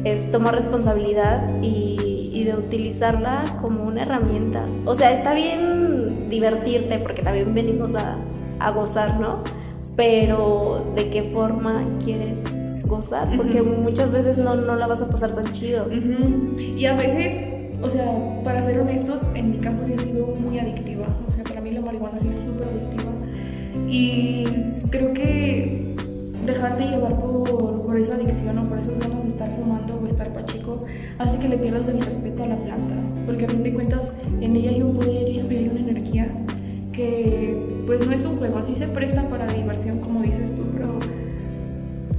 es 0.03 0.31
tomar 0.31 0.53
responsabilidad 0.55 1.61
y, 1.61 2.29
y 2.33 2.43
de 2.43 2.55
utilizarla 2.55 3.43
como 3.61 3.83
una 3.83 4.03
herramienta. 4.03 4.65
O 4.85 4.95
sea, 4.95 5.11
está 5.11 5.33
bien 5.33 6.25
divertirte 6.29 6.99
porque 6.99 7.21
también 7.21 7.53
venimos 7.53 7.95
a, 7.95 8.17
a 8.59 8.71
gozar, 8.71 9.19
¿no? 9.19 9.43
Pero 9.95 10.93
¿de 10.95 11.09
qué 11.09 11.23
forma 11.23 11.83
quieres 12.03 12.43
gozar? 12.87 13.27
Porque 13.35 13.61
Ujú. 13.61 13.81
muchas 13.81 14.11
veces 14.11 14.37
no, 14.37 14.55
no 14.55 14.75
la 14.75 14.87
vas 14.87 15.01
a 15.01 15.07
pasar 15.07 15.31
tan 15.31 15.51
chido. 15.51 15.85
Ujú. 15.87 16.57
Y 16.57 16.85
a 16.85 16.95
veces, 16.95 17.33
o 17.81 17.89
sea, 17.89 18.05
para 18.43 18.61
ser 18.61 18.79
honestos, 18.79 19.25
en 19.35 19.51
mi 19.51 19.57
caso 19.57 19.83
sí 19.83 19.93
ha 19.93 19.97
sido 19.97 20.27
muy 20.27 20.59
adictiva. 20.59 21.05
O 21.27 21.31
sea, 21.31 21.43
para 21.43 21.59
mí 21.59 21.71
la 21.71 21.81
marihuana 21.81 22.19
sí 22.19 22.29
es 22.29 22.39
súper 22.39 22.69
adictiva. 22.69 23.11
Y 23.89 24.45
creo 24.89 25.13
que 25.13 25.88
dejarte 26.45 26.85
llevar 26.85 27.19
por, 27.19 27.81
por, 27.81 27.97
esa 27.97 28.15
adicción 28.15 28.57
o 28.57 28.67
por 28.67 28.79
esas 28.79 28.99
ganas 28.99 29.23
de 29.23 29.29
estar 29.29 29.49
fumando 29.49 29.99
o 30.01 30.07
estar 30.07 30.31
pacheco 30.33 30.83
hace 31.17 31.37
que 31.39 31.49
le 31.49 31.57
pierdas 31.57 31.87
el 31.87 31.99
respeto 32.01 32.43
a 32.43 32.47
la 32.47 32.57
planta. 32.57 32.95
Porque 33.25 33.45
a 33.45 33.49
fin 33.49 33.63
de 33.63 33.73
cuentas 33.73 34.13
en 34.41 34.55
ella 34.55 34.71
hay 34.71 34.81
un 34.81 34.93
poder 34.93 35.29
y 35.29 35.39
hay 35.39 35.69
una 35.69 35.79
energía 35.79 36.31
que 36.91 37.83
pues 37.85 38.05
no 38.05 38.13
es 38.13 38.25
un 38.25 38.37
juego, 38.37 38.57
así 38.57 38.75
se 38.75 38.87
presta 38.87 39.27
para 39.29 39.47
diversión 39.47 39.99
como 39.99 40.21
dices 40.21 40.53
tú, 40.53 40.67
pero 40.71 40.97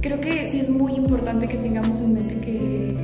creo 0.01 0.19
que 0.19 0.47
sí 0.47 0.59
es 0.59 0.69
muy 0.69 0.95
importante 0.95 1.47
que 1.47 1.57
tengamos 1.57 2.01
en 2.01 2.13
mente 2.13 2.37
que 2.39 2.97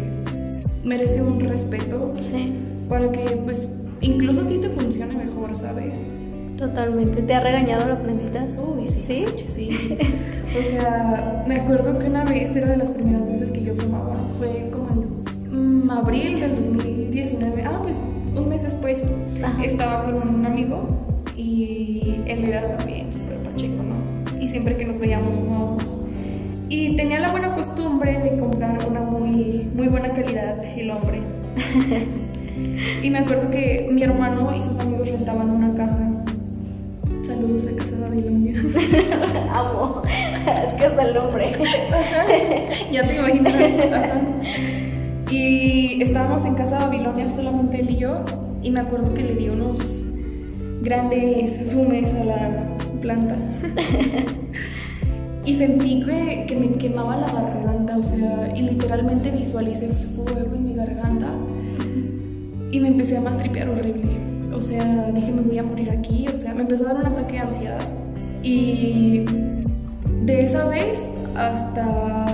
merece 0.83 1.21
un 1.21 1.39
respeto 1.39 2.13
Sí, 2.17 2.53
para 2.89 3.11
que 3.11 3.39
pues 3.43 3.69
incluso 4.01 4.41
a 4.41 4.47
ti 4.47 4.57
te 4.57 4.69
funcione 4.69 5.15
mejor, 5.15 5.55
¿sabes? 5.55 6.09
totalmente. 6.57 7.21
¿Te 7.21 7.33
ha 7.35 7.39
regañado 7.39 7.87
la 7.87 7.99
plantita? 7.99 8.47
Uy, 8.59 8.87
sí. 8.87 9.25
¿Sí? 9.35 9.45
sí. 9.45 9.97
O 10.59 10.63
sea, 10.63 11.43
me 11.47 11.57
acuerdo 11.57 11.99
que 11.99 12.07
una 12.07 12.23
vez 12.23 12.55
era 12.55 12.67
de 12.67 12.77
las 12.77 12.89
primeras 12.89 13.27
veces 13.27 13.51
que 13.51 13.63
yo 13.63 13.75
fumaba. 13.75 14.15
Fue 14.37 14.69
como 14.71 15.23
en 15.51 15.85
mm, 15.85 15.91
abril 15.91 16.39
del 16.39 16.55
2019. 16.55 17.63
Ah, 17.63 17.79
pues 17.83 17.99
un 18.35 18.49
mes 18.49 18.63
después 18.63 19.05
Ajá. 19.43 19.63
estaba 19.63 20.03
con 20.03 20.15
un 20.15 20.45
amigo 20.45 20.87
y 21.35 22.21
él 22.25 22.43
era 22.45 22.75
también 22.75 23.13
súper 23.13 23.37
pacheco, 23.43 23.83
¿no? 23.83 24.41
Y 24.41 24.47
siempre 24.47 24.75
que 24.75 24.85
nos 24.85 24.99
veíamos 24.99 25.37
fumábamos. 25.37 25.97
Y 26.69 26.95
tenía 26.95 27.19
la 27.19 27.31
buena 27.31 27.53
costumbre 27.53 28.19
de 28.19 28.37
comprar 28.37 28.79
una 28.87 29.01
muy, 29.01 29.69
muy 29.75 29.87
buena 29.87 30.11
calidad, 30.11 30.57
el 30.75 30.89
hombre. 30.89 31.21
y 33.03 33.09
me 33.09 33.19
acuerdo 33.19 33.49
que 33.51 33.87
mi 33.91 34.03
hermano 34.03 34.55
y 34.55 34.61
sus 34.61 34.79
amigos 34.79 35.11
rentaban 35.11 35.55
una 35.55 35.73
casa. 35.75 36.16
Saludos 37.39 37.67
a 37.67 37.75
Casa 37.75 37.95
Babilonia. 37.99 38.59
Amo. 39.51 40.01
es 40.07 40.73
que 40.73 40.85
hasta 40.85 41.03
el 41.03 41.13
nombre. 41.13 41.51
Ya 42.91 43.07
te 43.07 43.15
imaginas. 43.15 43.53
Ajá. 43.93 44.21
Y 45.29 46.01
estábamos 46.01 46.45
en 46.45 46.55
casa 46.55 46.79
Babilonia 46.79 47.29
solamente 47.29 47.79
él 47.79 47.91
y 47.91 47.97
yo. 47.97 48.25
Y 48.63 48.71
me 48.71 48.79
acuerdo 48.79 49.13
que 49.13 49.21
le 49.21 49.35
di 49.35 49.49
unos 49.49 50.05
grandes 50.81 51.61
fumes 51.71 52.11
a 52.13 52.23
la 52.23 52.75
planta. 53.01 53.37
y 55.45 55.53
sentí 55.53 56.03
que, 56.03 56.45
que 56.47 56.55
me 56.55 56.71
quemaba 56.79 57.17
la 57.17 57.31
garganta, 57.31 57.97
o 57.99 58.03
sea, 58.03 58.51
y 58.55 58.63
literalmente 58.63 59.29
visualicé 59.29 59.89
fuego 59.89 60.55
en 60.55 60.63
mi 60.63 60.73
garganta. 60.73 61.27
Y 62.71 62.79
me 62.79 62.87
empecé 62.87 63.17
a 63.17 63.21
maltripear 63.21 63.69
horrible. 63.69 64.26
O 64.57 64.61
sea, 64.61 65.11
dije, 65.13 65.31
me 65.31 65.41
voy 65.41 65.57
a 65.59 65.63
morir 65.63 65.91
aquí. 65.91 66.27
O 66.33 66.35
sea, 66.35 66.55
me 66.55 66.61
empezó 66.61 66.85
a 66.89 66.93
dar 66.93 66.97
un 67.01 67.05
ataque 67.05 67.33
de 67.33 67.39
ansiedad. 67.39 67.79
Y 68.41 69.23
de 70.25 70.41
esa 70.41 70.65
vez 70.65 71.07
hasta, 71.35 72.25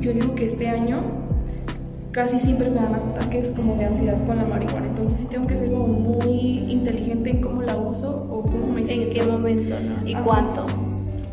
yo 0.00 0.12
digo 0.12 0.34
que 0.34 0.44
este 0.44 0.68
año, 0.68 0.98
casi 2.12 2.38
siempre 2.38 2.68
me 2.68 2.76
dan 2.76 2.94
ataques 2.94 3.50
como 3.56 3.76
de 3.76 3.86
ansiedad 3.86 4.22
con 4.26 4.36
la 4.36 4.44
marihuana. 4.44 4.88
Entonces 4.88 5.20
sí 5.20 5.26
tengo 5.30 5.46
que 5.46 5.56
ser 5.56 5.70
como 5.70 5.86
muy 5.86 6.66
inteligente 6.68 7.30
en 7.30 7.40
cómo 7.40 7.62
la 7.62 7.76
uso 7.76 8.26
o 8.30 8.42
cómo 8.42 8.66
me 8.66 8.80
¿En 8.80 8.86
siento. 8.86 9.14
qué 9.14 9.22
momento, 9.22 9.76
no? 9.80 10.06
¿Y 10.06 10.14
Ajá. 10.14 10.24
cuánto? 10.24 10.66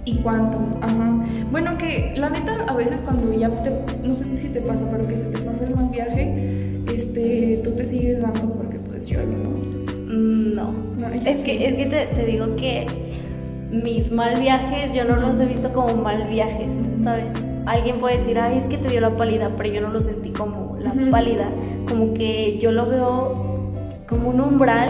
¿Y 0.06 0.16
cuánto? 0.20 0.58
Ajá. 0.82 1.22
Bueno, 1.52 1.78
que 1.78 2.14
la 2.16 2.30
neta, 2.30 2.64
a 2.68 2.74
veces 2.78 3.02
cuando 3.02 3.34
ya 3.34 3.50
te, 3.50 3.72
no 4.08 4.16
sé 4.16 4.38
si 4.38 4.48
te 4.48 4.62
pasa, 4.62 4.90
pero 4.90 5.06
que 5.08 5.18
se 5.18 5.26
te 5.26 5.40
pasa 5.40 5.66
el 5.66 5.76
mal 5.76 5.90
viaje, 5.90 6.82
este, 6.94 7.60
tú 7.64 7.72
te 7.72 7.84
sigues 7.84 8.22
dando 8.22 8.54
porque 8.54 8.67
pues 8.98 9.10
yo 9.10 9.20
no. 9.24 9.50
Mm, 10.08 10.56
No. 10.56 10.74
No, 10.98 11.08
es, 11.08 11.42
sí. 11.42 11.46
que, 11.46 11.68
es 11.68 11.76
que 11.76 11.86
te, 11.86 12.08
te 12.08 12.26
digo 12.26 12.56
que 12.56 12.88
mis 13.72 14.12
mal 14.12 14.40
viajes 14.40 14.94
yo 14.94 15.06
no 15.06 15.16
los 15.18 15.40
he 15.40 15.46
visto 15.46 15.72
como 15.72 15.96
mal 15.98 16.28
viajes, 16.28 16.74
¿sabes? 17.04 17.34
Alguien 17.68 18.00
puede 18.00 18.18
decir, 18.18 18.40
ay, 18.40 18.58
es 18.58 18.66
que 18.66 18.78
te 18.78 18.90
dio 18.90 19.00
la 19.02 19.16
pálida, 19.16 19.52
pero 19.56 19.72
yo 19.72 19.82
no 19.82 19.90
lo 19.90 20.02
sentí 20.02 20.32
como 20.32 20.72
la 20.80 20.96
pálida. 21.12 21.48
Como 21.88 22.16
que 22.16 22.58
yo 22.58 22.72
lo 22.72 22.88
veo 22.88 23.72
como 24.10 24.30
un 24.30 24.42
umbral 24.42 24.90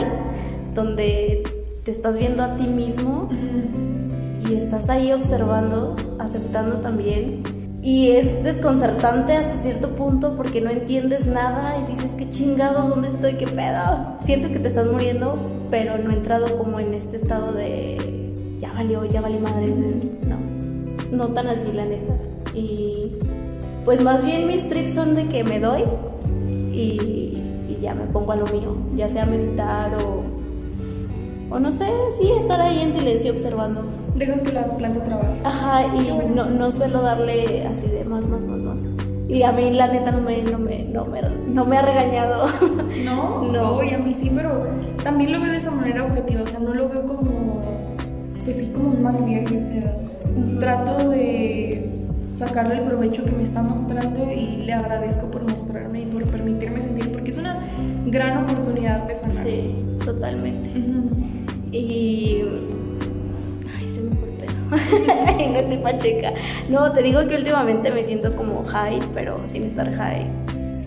donde 0.73 1.43
te 1.83 1.91
estás 1.91 2.17
viendo 2.17 2.43
a 2.43 2.55
ti 2.55 2.67
mismo 2.67 3.27
y 4.49 4.53
estás 4.53 4.89
ahí 4.89 5.11
observando, 5.11 5.95
aceptando 6.19 6.77
también. 6.77 7.41
Y 7.87 8.11
es 8.11 8.43
desconcertante 8.43 9.31
hasta 9.31 9.55
cierto 9.55 9.95
punto 9.95 10.35
porque 10.35 10.59
no 10.59 10.69
entiendes 10.69 11.25
nada 11.25 11.79
y 11.79 11.89
dices, 11.89 12.13
qué 12.15 12.29
chingados, 12.29 12.89
¿dónde 12.89 13.07
estoy? 13.07 13.35
¿Qué 13.35 13.47
pedo? 13.47 14.17
Sientes 14.19 14.51
que 14.51 14.59
te 14.59 14.67
estás 14.67 14.87
muriendo, 14.87 15.39
pero 15.71 15.97
no 15.97 16.11
he 16.11 16.15
entrado 16.15 16.57
como 16.57 16.81
en 16.81 16.93
este 16.93 17.15
estado 17.15 17.53
de, 17.53 18.57
ya 18.59 18.73
valió, 18.73 19.05
ya 19.05 19.21
valió 19.21 19.39
madre. 19.39 19.73
No, 20.27 20.37
no 21.13 21.31
tan 21.31 21.47
así, 21.47 21.71
la 21.71 21.85
neta. 21.85 22.13
Y 22.53 23.13
pues 23.85 24.01
más 24.01 24.21
bien 24.25 24.47
mis 24.47 24.67
trips 24.67 24.93
son 24.93 25.15
de 25.15 25.29
que 25.29 25.45
me 25.45 25.61
doy 25.61 25.83
y, 26.73 27.41
y 27.69 27.77
ya 27.79 27.95
me 27.95 28.07
pongo 28.07 28.33
a 28.33 28.35
lo 28.35 28.47
mío, 28.47 28.75
ya 28.97 29.07
sea 29.07 29.25
meditar 29.25 29.95
o, 29.95 30.23
o 31.55 31.57
no 31.57 31.71
sé, 31.71 31.87
sí, 32.11 32.33
estar 32.37 32.59
ahí 32.59 32.81
en 32.81 32.91
silencio 32.91 33.31
observando. 33.31 33.85
Dejas 34.17 34.41
que 34.41 34.51
la 34.51 34.65
planta 34.65 35.03
trabaje. 35.03 35.39
Ajá, 35.45 35.85
y 35.95 36.11
bueno. 36.11 36.45
no, 36.45 36.49
no 36.49 36.71
suelo 36.71 37.01
darle 37.01 37.65
así 37.67 37.87
de 37.87 38.03
más, 38.05 38.27
más, 38.27 38.45
más, 38.45 38.63
más. 38.63 38.83
Y 39.29 39.43
a 39.43 39.51
mí 39.51 39.71
la 39.73 39.87
neta 39.89 40.11
no 40.11 40.21
me, 40.21 40.41
no 40.41 40.57
me, 40.57 40.83
no 40.85 41.05
me, 41.05 41.21
no 41.21 41.65
me 41.65 41.77
ha 41.77 41.81
regañado. 41.81 42.45
No, 43.03 43.51
No. 43.51 43.83
y 43.83 43.91
a 43.93 43.99
mí 43.99 44.13
sí, 44.13 44.31
pero 44.33 44.57
también 45.03 45.31
lo 45.31 45.39
veo 45.39 45.51
de 45.51 45.57
esa 45.57 45.71
manera 45.71 46.03
objetiva, 46.03 46.41
o 46.41 46.47
sea, 46.47 46.59
no 46.59 46.73
lo 46.73 46.89
veo 46.89 47.05
como, 47.05 47.59
pues 48.43 48.57
sí, 48.57 48.71
como 48.73 48.89
un 48.89 49.01
mal 49.03 49.17
viaje, 49.23 49.57
o 49.57 49.61
sea, 49.61 49.95
trato 50.59 51.09
de 51.09 51.89
sacarle 52.35 52.75
el 52.75 52.81
provecho 52.83 53.23
que 53.23 53.31
me 53.31 53.43
está 53.43 53.61
mostrando 53.61 54.29
y 54.31 54.57
le 54.65 54.73
agradezco 54.73 55.29
por 55.31 55.43
mostrarme 55.49 56.01
y 56.01 56.05
por 56.05 56.23
permitirme 56.25 56.81
sentir, 56.81 57.11
porque 57.11 57.31
es 57.31 57.37
una 57.37 57.63
gran 58.07 58.43
oportunidad 58.43 59.03
de 59.07 59.15
sanar. 59.15 59.45
Sí, 59.45 59.75
totalmente. 60.03 60.71
Y. 61.71 62.26
y 65.39 65.47
no 65.47 65.59
estoy 65.59 65.77
pacheca. 65.77 66.33
No, 66.69 66.91
te 66.91 67.03
digo 67.03 67.27
que 67.27 67.35
últimamente 67.35 67.91
me 67.91 68.03
siento 68.03 68.35
como 68.35 68.63
high, 68.63 68.99
pero 69.13 69.39
sin 69.45 69.63
estar 69.63 69.91
high. 69.93 70.27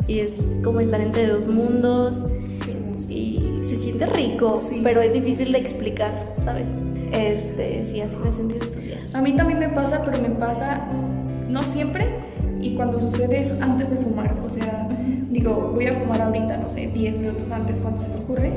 Y 0.07 0.21
es 0.21 0.59
como 0.65 0.81
estar 0.81 1.01
entre 1.01 1.27
dos 1.27 1.49
mundos. 1.49 2.25
Y 3.09 3.57
se 3.61 3.77
siente 3.77 4.07
rico, 4.07 4.57
Sí. 4.57 4.81
pero 4.83 5.01
es 5.01 5.13
difícil 5.13 5.53
de 5.53 5.59
explicar, 5.59 6.35
¿sabes? 6.43 6.75
Este, 7.13 7.83
sí, 7.83 8.01
así 8.01 8.17
me 8.17 8.29
he 8.29 8.33
sentido 8.33 8.63
estos 8.63 8.85
días. 8.85 9.15
A 9.15 9.23
mí 9.23 9.35
también 9.35 9.59
me 9.59 9.69
pasa, 9.69 10.03
pero 10.05 10.19
me 10.21 10.29
pasa 10.31 10.81
no 11.49 11.63
siempre 11.65 12.07
y 12.63 12.75
cuando 12.75 13.01
sucede 13.01 13.41
es 13.41 13.53
antes 13.61 13.91
de 13.91 13.97
fumar. 13.97 14.35
O 14.45 14.51
sea, 14.51 14.89
digo, 15.31 15.73
voy 15.75 15.87
a 15.87 15.95
fumar 15.95 16.21
ahorita, 16.21 16.57
no 16.59 16.69
sé, 16.69 16.89
10 16.89 17.19
minutos 17.19 17.51
antes 17.51 17.81
cuando 17.81 18.01
se 18.01 18.11
me 18.11 18.17
ocurre. 18.17 18.53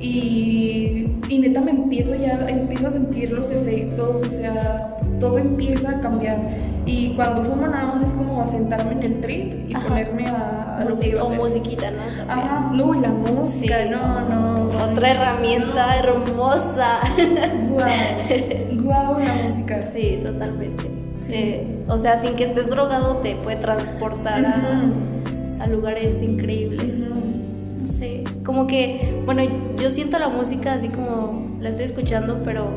Y, 0.00 0.91
y 1.34 1.38
neta 1.38 1.60
me 1.60 1.70
empiezo 1.70 2.14
ya, 2.16 2.46
empiezo 2.48 2.86
a 2.88 2.90
sentir 2.90 3.32
los 3.32 3.50
efectos, 3.50 4.22
o 4.22 4.30
sea, 4.30 4.96
todo 5.20 5.38
empieza 5.38 5.90
a 5.90 6.00
cambiar. 6.00 6.38
Y 6.84 7.10
cuando 7.14 7.42
fumo 7.42 7.66
nada 7.68 7.86
más 7.86 8.02
es 8.02 8.10
como 8.12 8.42
a 8.42 8.46
sentarme 8.48 8.92
en 8.92 9.02
el 9.04 9.20
trip 9.20 9.68
y 9.70 9.74
Ajá. 9.74 9.88
ponerme 9.88 10.26
a, 10.26 10.78
a 10.78 10.84
lo 10.84 10.90
que 10.90 10.94
Musi- 10.96 11.08
iba 11.10 11.20
a 11.20 11.24
o 11.24 11.34
musiquita, 11.34 11.90
¿no? 11.92 11.98
También. 11.98 12.30
Ajá, 12.30 12.70
no, 12.72 12.94
y 12.94 13.00
la 13.00 13.08
música, 13.10 13.76
Sí. 13.84 13.90
no, 13.90 14.20
no. 14.28 14.62
Otra 14.90 15.10
herramienta 15.10 15.96
hermosa. 15.98 16.98
Guau, 17.70 17.88
guau 18.82 19.18
la 19.20 19.34
música. 19.44 19.80
Sí, 19.80 20.18
totalmente. 20.22 20.82
Sí. 21.20 21.32
Eh, 21.34 21.82
o 21.88 21.98
sea, 21.98 22.16
sin 22.16 22.34
que 22.34 22.44
estés 22.44 22.66
drogado 22.68 23.16
te 23.18 23.36
puede 23.36 23.56
transportar 23.58 24.44
a, 24.44 25.66
lugares 25.68 26.20
increíbles. 26.20 27.10
No 27.80 27.86
sé, 27.86 28.11
como 28.52 28.66
que, 28.66 29.22
bueno, 29.24 29.42
yo 29.78 29.88
siento 29.88 30.18
la 30.18 30.28
música 30.28 30.74
así 30.74 30.88
como 30.88 31.56
la 31.58 31.70
estoy 31.70 31.86
escuchando, 31.86 32.36
pero 32.44 32.74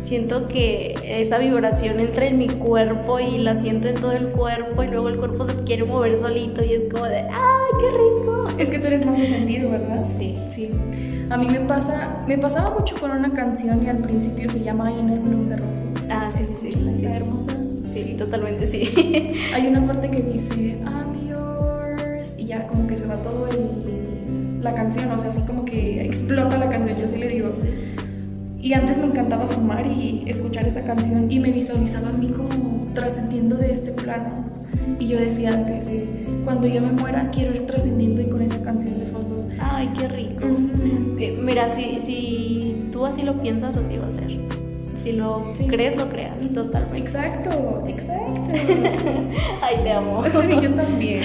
siento 0.00 0.48
que 0.48 0.96
esa 1.04 1.38
vibración 1.38 2.00
entra 2.00 2.26
en 2.26 2.38
mi 2.38 2.48
cuerpo 2.48 3.20
y 3.20 3.38
la 3.38 3.54
siento 3.54 3.86
en 3.86 3.94
todo 3.94 4.10
el 4.10 4.30
cuerpo 4.30 4.82
y 4.82 4.88
luego 4.88 5.08
el 5.08 5.18
cuerpo 5.18 5.44
se 5.44 5.54
quiere 5.62 5.84
mover 5.84 6.16
solito 6.16 6.64
y 6.64 6.72
es 6.72 6.86
como 6.90 7.04
de, 7.04 7.20
¡ay, 7.20 7.70
qué 7.78 7.86
rico! 7.86 8.46
Es 8.58 8.70
que 8.72 8.80
tú 8.80 8.88
eres 8.88 9.06
más 9.06 9.16
de 9.16 9.26
sentir, 9.26 9.68
¿verdad? 9.68 10.04
Sí. 10.04 10.36
Sí. 10.48 10.70
A 11.30 11.36
mí 11.36 11.46
me 11.48 11.60
pasa, 11.60 12.20
me 12.26 12.36
pasaba 12.36 12.76
mucho 12.76 12.96
con 12.96 13.12
una 13.12 13.30
canción 13.30 13.80
y 13.84 13.88
al 13.88 13.98
principio 13.98 14.50
se 14.50 14.60
llama 14.64 14.90
Inner 14.90 15.20
Bloom 15.20 15.48
de 15.48 15.56
Rufus. 15.56 16.10
Ah, 16.10 16.32
sí, 16.32 16.44
sí, 16.44 16.54
sí. 16.56 16.72
Sí, 16.72 16.80
sí, 16.82 16.94
sí. 16.94 17.06
hermosa. 17.06 17.52
Sí, 17.84 18.14
totalmente 18.14 18.66
sí. 18.66 19.32
Hay 19.54 19.68
una 19.68 19.86
parte 19.86 20.10
que 20.10 20.20
dice 20.20 20.80
I'm 20.84 21.28
yours 21.28 22.36
y 22.40 22.46
ya 22.46 22.66
como 22.66 22.88
que 22.88 22.96
se 22.96 23.06
va 23.06 23.22
todo 23.22 23.46
el, 23.46 24.01
la 24.62 24.74
canción, 24.74 25.10
o 25.10 25.18
sea, 25.18 25.28
así 25.28 25.40
como 25.42 25.64
que 25.64 26.02
explota 26.04 26.58
la 26.58 26.68
canción, 26.68 26.98
yo 26.98 27.08
sí 27.08 27.18
le 27.18 27.28
digo. 27.28 27.48
Y 28.60 28.74
antes 28.74 28.98
me 28.98 29.06
encantaba 29.06 29.46
fumar 29.48 29.86
y 29.86 30.22
escuchar 30.28 30.66
esa 30.66 30.84
canción 30.84 31.30
y 31.30 31.40
me 31.40 31.50
visualizaba 31.50 32.10
a 32.10 32.12
mí 32.12 32.28
como 32.28 32.78
trascendiendo 32.94 33.56
de 33.56 33.72
este 33.72 33.90
plano. 33.90 34.30
Y 35.00 35.08
yo 35.08 35.18
decía 35.18 35.52
antes, 35.54 35.88
eh, 35.88 36.06
cuando 36.44 36.66
yo 36.68 36.80
me 36.80 36.92
muera 36.92 37.28
quiero 37.32 37.54
ir 37.54 37.66
trascendiendo 37.66 38.22
y 38.22 38.26
con 38.26 38.40
esa 38.42 38.62
canción 38.62 38.98
de 39.00 39.06
fondo. 39.06 39.48
Ay, 39.60 39.90
qué 39.98 40.06
rico. 40.08 40.46
Eh, 41.18 41.38
Mira, 41.42 41.68
si, 41.70 42.00
si 42.00 42.86
tú 42.92 43.04
así 43.04 43.22
lo 43.22 43.40
piensas, 43.42 43.76
así 43.76 43.96
va 43.96 44.06
a 44.06 44.10
ser. 44.10 44.38
Si 44.94 45.12
lo 45.12 45.44
Sí. 45.54 45.66
crees, 45.66 45.96
lo 45.96 46.08
creas, 46.08 46.38
totalmente. 46.54 46.98
Exacto, 46.98 47.82
exacto. 47.88 48.42
Ay, 49.62 49.76
te 49.82 49.90
amo. 49.90 50.22
yo 50.24 50.30
también. 50.30 50.60
yo 50.62 50.74
también. 50.74 51.20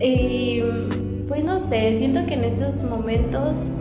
Y 0.00 0.62
pues 1.28 1.44
no 1.44 1.60
sé, 1.60 1.94
siento 1.96 2.24
que 2.26 2.34
en 2.34 2.44
estos 2.44 2.82
momentos 2.84 3.76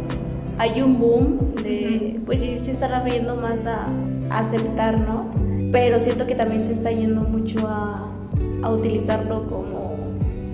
hay 0.58 0.82
un 0.82 1.00
boom 1.00 1.56
de, 1.63 2.20
pues 2.25 2.42
sí 2.42 2.58
se 2.58 2.72
está 2.72 2.96
abriendo 2.98 3.36
más 3.36 3.66
a, 3.66 3.88
a 4.30 4.39
aceptar, 4.39 5.00
¿no? 5.00 5.30
Pero 5.72 6.00
siento 6.00 6.25
que 6.27 6.36
también 6.36 6.66
se 6.66 6.74
está 6.74 6.92
yendo 6.92 7.22
mucho 7.22 7.68
a, 7.68 8.12
a 8.63 8.70
utilizarlo 8.70 9.44
como 9.46 9.96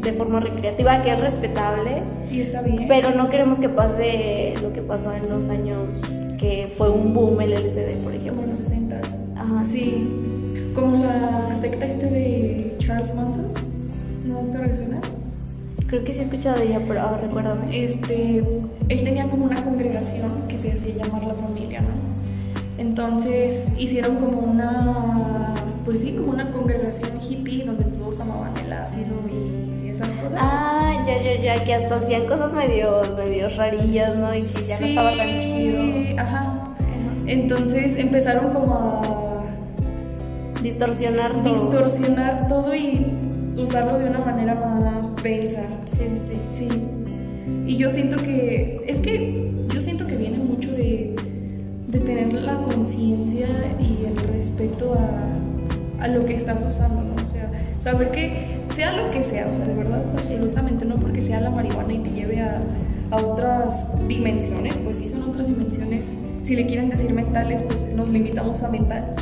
de 0.02 0.12
forma 0.14 0.40
recreativa, 0.42 1.02
que 1.02 1.14
es 1.14 1.20
respetable, 1.20 2.02
Y 2.30 2.42
está 2.42 2.62
bien. 2.62 2.86
pero 2.90 3.12
no 3.12 3.30
queremos 3.30 3.60
que 3.60 3.70
pase 3.70 4.54
lo 4.62 4.74
que 4.74 4.82
pasó 4.82 5.14
en 5.14 5.30
los 5.30 5.50
años 5.50 6.02
que 6.38 6.72
fue 6.78 6.90
un 6.90 7.14
boom 7.14 7.40
el 7.42 7.54
LCD, 7.54 7.98
por 8.04 8.12
como 8.12 8.16
ejemplo. 8.18 8.44
en 8.44 8.50
los 8.50 8.60
60 8.60 9.02
Ajá, 9.38 9.64
Sí. 9.64 10.10
Como 10.76 11.04
la 11.06 11.56
secta 11.56 11.86
este 11.86 12.10
de 12.10 12.76
Charles 12.80 13.16
Manson. 13.16 13.46
¿No 14.26 14.40
te 14.52 14.58
resuena? 14.58 15.00
Creo 15.94 16.04
que 16.04 16.12
sí 16.12 16.22
he 16.22 16.24
escuchado 16.24 16.58
de 16.58 16.66
ella, 16.66 16.80
pero 16.88 17.02
ahora 17.02 17.18
recuérdame. 17.18 17.84
Este, 17.84 18.40
él 18.40 19.04
tenía 19.04 19.30
como 19.30 19.46
una 19.46 19.64
congregación 19.64 20.48
que 20.48 20.58
se 20.58 20.74
hacía 20.74 20.96
llamar 20.96 21.24
la 21.24 21.36
familia, 21.36 21.82
¿no? 21.82 21.90
Entonces 22.80 23.68
hicieron 23.78 24.16
como 24.16 24.40
una, 24.40 25.54
pues 25.86 26.02
sí, 26.02 26.14
como 26.14 26.32
una 26.32 26.50
congregación 26.50 27.12
hippie 27.22 27.64
donde 27.64 27.84
todos 27.84 28.20
amaban 28.22 28.58
el 28.58 28.74
ácido 28.74 29.18
y 29.30 29.90
esas 29.90 30.16
cosas. 30.16 30.40
Ah, 30.42 31.04
ya, 31.06 31.22
ya, 31.22 31.40
ya, 31.40 31.64
que 31.64 31.76
hasta 31.76 31.98
hacían 31.98 32.26
cosas 32.26 32.56
medio, 32.56 33.04
medio 33.16 33.48
rarillas, 33.50 34.18
¿no? 34.18 34.34
Y 34.34 34.42
que 34.42 34.64
ya 34.68 34.80
no 34.80 34.86
estaba 34.88 35.16
tan 35.16 35.38
chido. 35.38 35.80
Ajá. 36.18 36.76
Entonces 37.28 37.98
empezaron 37.98 38.52
como 38.52 38.74
a 38.74 39.24
Distorsionar 40.64 41.44
todo. 41.44 41.54
distorsionar 41.54 42.48
todo 42.48 42.74
y 42.74 43.13
usarlo 43.64 44.00
de 44.00 44.10
una 44.10 44.20
manera 44.20 44.56
más 44.56 45.16
densa. 45.24 45.64
Sí, 45.86 46.04
sí, 46.10 46.20
sí. 46.20 46.68
Sí. 46.68 46.68
Y 47.66 47.78
yo 47.78 47.90
siento 47.90 48.18
que, 48.18 48.84
es 48.88 49.02
que 49.02 49.52
yo 49.74 49.82
siento 49.82 50.06
que 50.06 50.16
viene 50.16 50.38
mucho 50.38 50.72
de, 50.72 51.16
de 51.88 52.00
tener 52.00 52.34
la 52.34 52.62
conciencia 52.62 53.48
y 53.80 54.06
el 54.06 54.18
respeto 54.34 54.94
a, 54.94 56.04
a 56.04 56.08
lo 56.08 56.26
que 56.26 56.34
estás 56.34 56.64
usando, 56.66 57.04
¿no? 57.04 57.22
O 57.22 57.26
sea, 57.26 57.50
saber 57.80 58.12
que 58.12 58.60
sea 58.70 58.94
lo 58.94 59.10
que 59.12 59.24
sea, 59.24 59.48
o 59.48 59.54
sea, 59.54 59.66
de 59.66 59.76
verdad, 59.76 60.04
absolutamente 60.12 60.86
no 60.86 60.96
porque 60.96 61.22
sea 61.22 61.40
la 61.40 61.50
marihuana 61.50 61.94
y 61.94 62.00
te 62.00 62.12
lleve 62.12 62.42
a, 62.42 62.62
a 63.12 63.18
otras 63.18 63.90
dimensiones, 64.08 64.78
pues 64.78 64.98
sí 64.98 65.08
son 65.08 65.24
otras 65.24 65.48
dimensiones. 65.48 66.18
Si 66.44 66.56
le 66.56 66.66
quieren 66.66 66.90
decir 66.90 67.14
mentales, 67.14 67.62
pues 67.64 67.88
nos 67.94 68.10
limitamos 68.10 68.64
a 68.64 68.70
mental. 68.70 69.16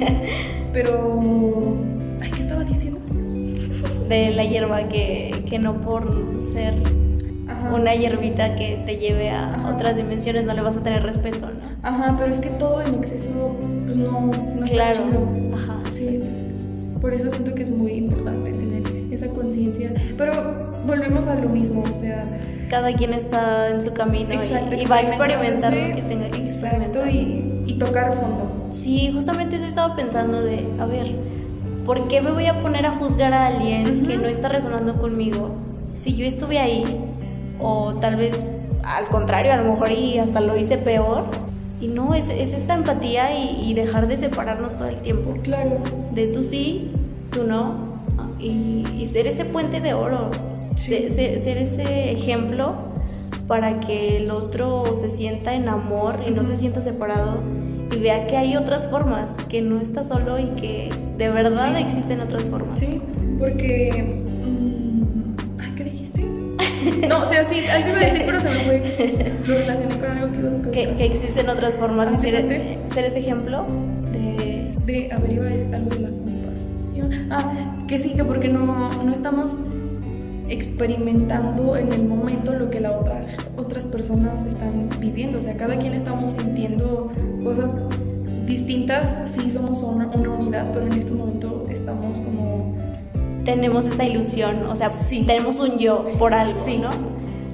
Pero, 0.72 1.20
De 4.08 4.30
la 4.34 4.44
hierba 4.44 4.88
que, 4.88 5.44
que 5.48 5.58
no 5.58 5.80
por 5.80 6.38
ser 6.42 6.74
Ajá. 7.48 7.74
una 7.74 7.94
hierbita 7.94 8.54
que 8.56 8.82
te 8.86 8.96
lleve 8.96 9.30
a 9.30 9.48
Ajá. 9.54 9.74
otras 9.74 9.96
dimensiones 9.96 10.44
no 10.44 10.54
le 10.54 10.62
vas 10.62 10.76
a 10.76 10.82
tener 10.82 11.02
respeto, 11.02 11.46
¿no? 11.50 11.68
Ajá, 11.82 12.14
pero 12.18 12.30
es 12.30 12.38
que 12.38 12.50
todo 12.50 12.82
en 12.82 12.94
exceso, 12.94 13.54
pues 13.86 13.98
no, 13.98 14.20
no 14.56 14.64
está 14.64 14.92
claro. 14.92 15.00
chido. 15.04 15.54
Ajá. 15.56 15.80
Sí. 15.92 16.20
Por 17.00 17.14
eso 17.14 17.30
siento 17.30 17.54
que 17.54 17.62
es 17.62 17.70
muy 17.70 17.92
importante 17.92 18.50
tener 18.52 18.82
esa 19.12 19.28
conciencia. 19.28 19.92
Pero 20.16 20.32
volvemos 20.86 21.26
a 21.28 21.36
lo 21.36 21.48
mismo, 21.48 21.82
o 21.82 21.94
sea, 21.94 22.26
Cada 22.68 22.92
quien 22.92 23.14
está 23.14 23.70
en 23.70 23.80
su 23.80 23.92
camino 23.94 24.32
y- 24.34 24.36
exacto, 24.36 24.74
y, 24.76 24.84
va 24.86 24.96
a 24.96 25.02
experimentar 25.02 25.72
lo 25.74 25.94
que 25.94 26.02
tenga 26.02 26.30
que 26.30 26.40
Exacto, 26.42 27.04
experimentar. 27.04 27.08
y, 27.10 27.62
y 27.66 27.78
tocar 27.78 28.12
fondo. 28.12 28.66
Sí, 28.70 29.10
justamente 29.12 29.56
eso 29.56 29.64
estaba 29.66 29.94
pensando 29.96 30.42
de, 30.42 30.66
a 30.78 30.84
ver, 30.86 31.06
¿por 31.88 32.06
qué 32.06 32.20
me 32.20 32.30
voy 32.32 32.44
a 32.46 32.60
poner 32.60 32.84
a 32.84 32.90
juzgar 32.92 33.32
a 33.32 33.46
alguien 33.46 34.00
Ujú. 34.02 34.08
que 34.08 34.16
no 34.18 34.26
está 34.26 34.48
resonando 34.50 34.92
conmigo? 34.94 35.52
Si 35.94 36.14
yo 36.14 36.26
estuve 36.26 36.58
ahí, 36.58 36.84
o 37.58 37.94
tal 37.94 38.16
vez 38.16 38.44
al 38.84 39.06
contrario, 39.06 39.52
a 39.54 39.56
lo 39.56 39.72
mejor 39.72 39.90
y 39.90 40.18
hasta 40.18 40.40
lo 40.42 40.54
hice 40.56 40.76
peor. 40.76 41.24
Y 41.80 41.88
no, 41.88 42.12
es, 42.14 42.28
es 42.28 42.52
esta 42.52 42.74
empatía 42.74 43.32
y, 43.36 43.70
y 43.70 43.72
dejar 43.72 44.06
de 44.06 44.16
separarnos 44.18 44.76
todo 44.76 44.88
el 44.88 44.96
tiempo. 45.00 45.32
Claro. 45.42 45.78
De 46.12 46.26
tú 46.26 46.42
sí, 46.42 46.90
tú 47.32 47.44
no. 47.44 47.88
Y, 48.38 48.84
y 48.98 49.06
ser 49.10 49.26
ese 49.26 49.44
puente 49.46 49.80
de 49.80 49.94
oro. 49.94 50.30
Sí. 50.76 50.92
Se- 50.92 51.10
se- 51.10 51.38
ser 51.38 51.56
ese 51.56 52.12
ejemplo 52.12 52.74
para 53.46 53.80
que 53.80 54.18
el 54.18 54.30
otro 54.30 54.84
se 54.94 55.08
sienta 55.10 55.54
en 55.54 55.68
amor 55.70 56.20
y 56.26 56.32
no 56.32 56.44
se 56.44 56.54
sienta 56.54 56.80
separado 56.82 57.38
y 57.90 57.98
vea 57.98 58.26
que 58.26 58.36
hay 58.36 58.56
otras 58.56 58.88
formas, 58.88 59.32
que 59.48 59.62
no 59.62 59.80
está 59.80 60.02
solo 60.02 60.38
y 60.38 60.50
que 60.50 60.90
de 61.18 61.30
verdad 61.30 61.74
Sí. 61.76 61.82
existen 61.82 62.20
otras 62.20 62.44
formas. 62.44 62.78
Sí, 62.78 63.02
porque. 63.38 64.22
mm, 64.44 65.60
ay, 65.60 65.72
¿qué 65.76 65.84
dijiste? 65.84 66.24
No, 67.08 67.22
o 67.22 67.26
sea, 67.26 67.44
sí, 67.44 67.60
algo 67.66 67.88
iba 67.90 67.98
a 67.98 68.04
decir, 68.04 68.22
pero 68.24 68.40
se 68.40 68.50
me 68.50 68.58
fue. 68.60 68.82
Lo 69.46 69.58
relacioné 69.58 69.98
con 69.98 70.10
algo 70.10 70.62
que. 70.62 70.70
Que, 70.70 70.94
que 70.96 71.04
existen 71.04 71.48
otras 71.48 71.76
formas 71.78 72.08
Antes, 72.08 72.24
y 72.24 72.30
ser, 72.30 72.42
antes. 72.42 72.68
ser 72.86 73.04
ese 73.04 73.18
ejemplo 73.18 73.64
de... 74.12 74.72
de, 74.86 75.12
a 75.12 75.18
ver, 75.18 75.32
iba 75.32 75.46
a 75.46 75.48
decir 75.50 75.74
algo 75.74 75.90
de 75.90 76.00
la 76.00 76.08
compasión. 76.08 77.10
Ah, 77.30 77.52
que 77.86 77.98
sí, 77.98 78.14
que 78.14 78.24
porque 78.24 78.48
no, 78.48 79.02
no 79.02 79.12
estamos 79.12 79.60
experimentando 80.48 81.76
en 81.76 81.92
el 81.92 82.04
momento 82.04 82.54
lo 82.54 82.70
que 82.70 82.80
la 82.80 82.92
otra, 82.92 83.20
otras 83.56 83.86
personas 83.86 84.44
están 84.44 84.88
viviendo. 85.00 85.38
O 85.38 85.42
sea, 85.42 85.56
cada 85.56 85.76
quien 85.78 85.92
estamos 85.94 86.34
sintiendo 86.34 87.10
cosas 87.42 87.74
distintas. 88.48 89.14
Sí 89.26 89.50
somos 89.50 89.82
una, 89.82 90.06
una 90.08 90.30
unidad, 90.30 90.70
pero 90.72 90.86
en 90.86 90.92
este 90.94 91.12
momento 91.12 91.66
estamos 91.70 92.18
como... 92.20 92.74
Tenemos 93.44 93.86
esa 93.86 94.04
ilusión, 94.04 94.66
o 94.66 94.74
sea, 94.74 94.90
Sí. 94.90 95.22
tenemos 95.24 95.58
un 95.60 95.78
yo 95.78 96.04
por 96.18 96.34
algo, 96.34 96.52
Sí. 96.66 96.78
¿no? 96.78 96.90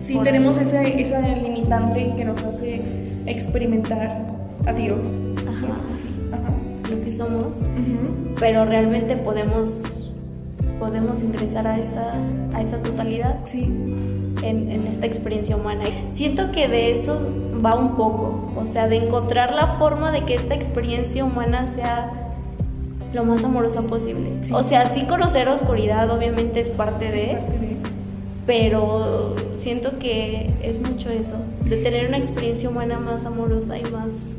Sí, 0.01 0.15
Por 0.15 0.25
tenemos 0.25 0.59
esa, 0.59 0.83
esa 0.83 1.21
limitante 1.21 2.13
que 2.17 2.25
nos 2.25 2.43
hace 2.43 2.83
experimentar 3.27 4.23
a 4.67 4.73
Dios. 4.73 5.23
Ajá. 5.49 5.73
Sí, 5.95 6.07
ajá. 6.33 6.53
Lo 6.95 7.05
que 7.05 7.11
somos. 7.11 7.57
Pero 8.41 8.65
realmente 8.65 9.17
podemos 9.17 9.83
podemos 10.79 11.23
ingresar 11.23 11.67
a 11.67 11.79
esa, 11.79 12.13
a 12.53 12.61
esa 12.61 12.83
totalidad 12.83 13.39
Sí, 13.45 13.63
en, 14.43 14.71
en 14.71 14.87
esta 14.89 15.07
experiencia 15.07 15.57
humana. 15.57 15.85
Siento 16.09 16.51
que 16.53 16.69
de 16.69 16.93
eso 16.93 17.19
va 17.65 17.75
un 17.77 17.97
poco, 17.97 18.53
o 18.57 18.67
sea, 18.67 18.89
de 18.89 18.97
encontrar 18.97 19.53
la 19.53 19.67
forma 19.79 20.11
de 20.13 20.25
que 20.25 20.35
esta 20.35 20.55
experiencia 20.55 21.25
humana 21.25 21.67
sea 21.67 22.11
lo 23.13 23.25
más 23.25 23.45
amorosa 23.45 23.83
posible. 23.83 24.31
Sí. 24.43 24.53
O 24.53 24.63
sea, 24.63 24.87
sí 24.89 25.05
conocer 25.05 25.49
oscuridad 25.49 26.11
obviamente 26.11 26.61
es 26.61 26.69
parte 26.69 27.07
es 27.07 27.13
de, 27.13 27.35
parte 27.37 27.59
de... 27.59 27.77
pero 28.47 29.35
siento 29.55 29.99
que 29.99 30.53
es 30.63 30.81
mucho 30.81 31.11
eso, 31.11 31.37
de 31.65 31.77
tener 31.79 32.09
una 32.09 32.19
experiencia 32.19 32.69
humana 32.69 32.99
más 32.99 33.25
amorosa 33.25 33.79
y 33.79 33.85
más, 33.85 34.39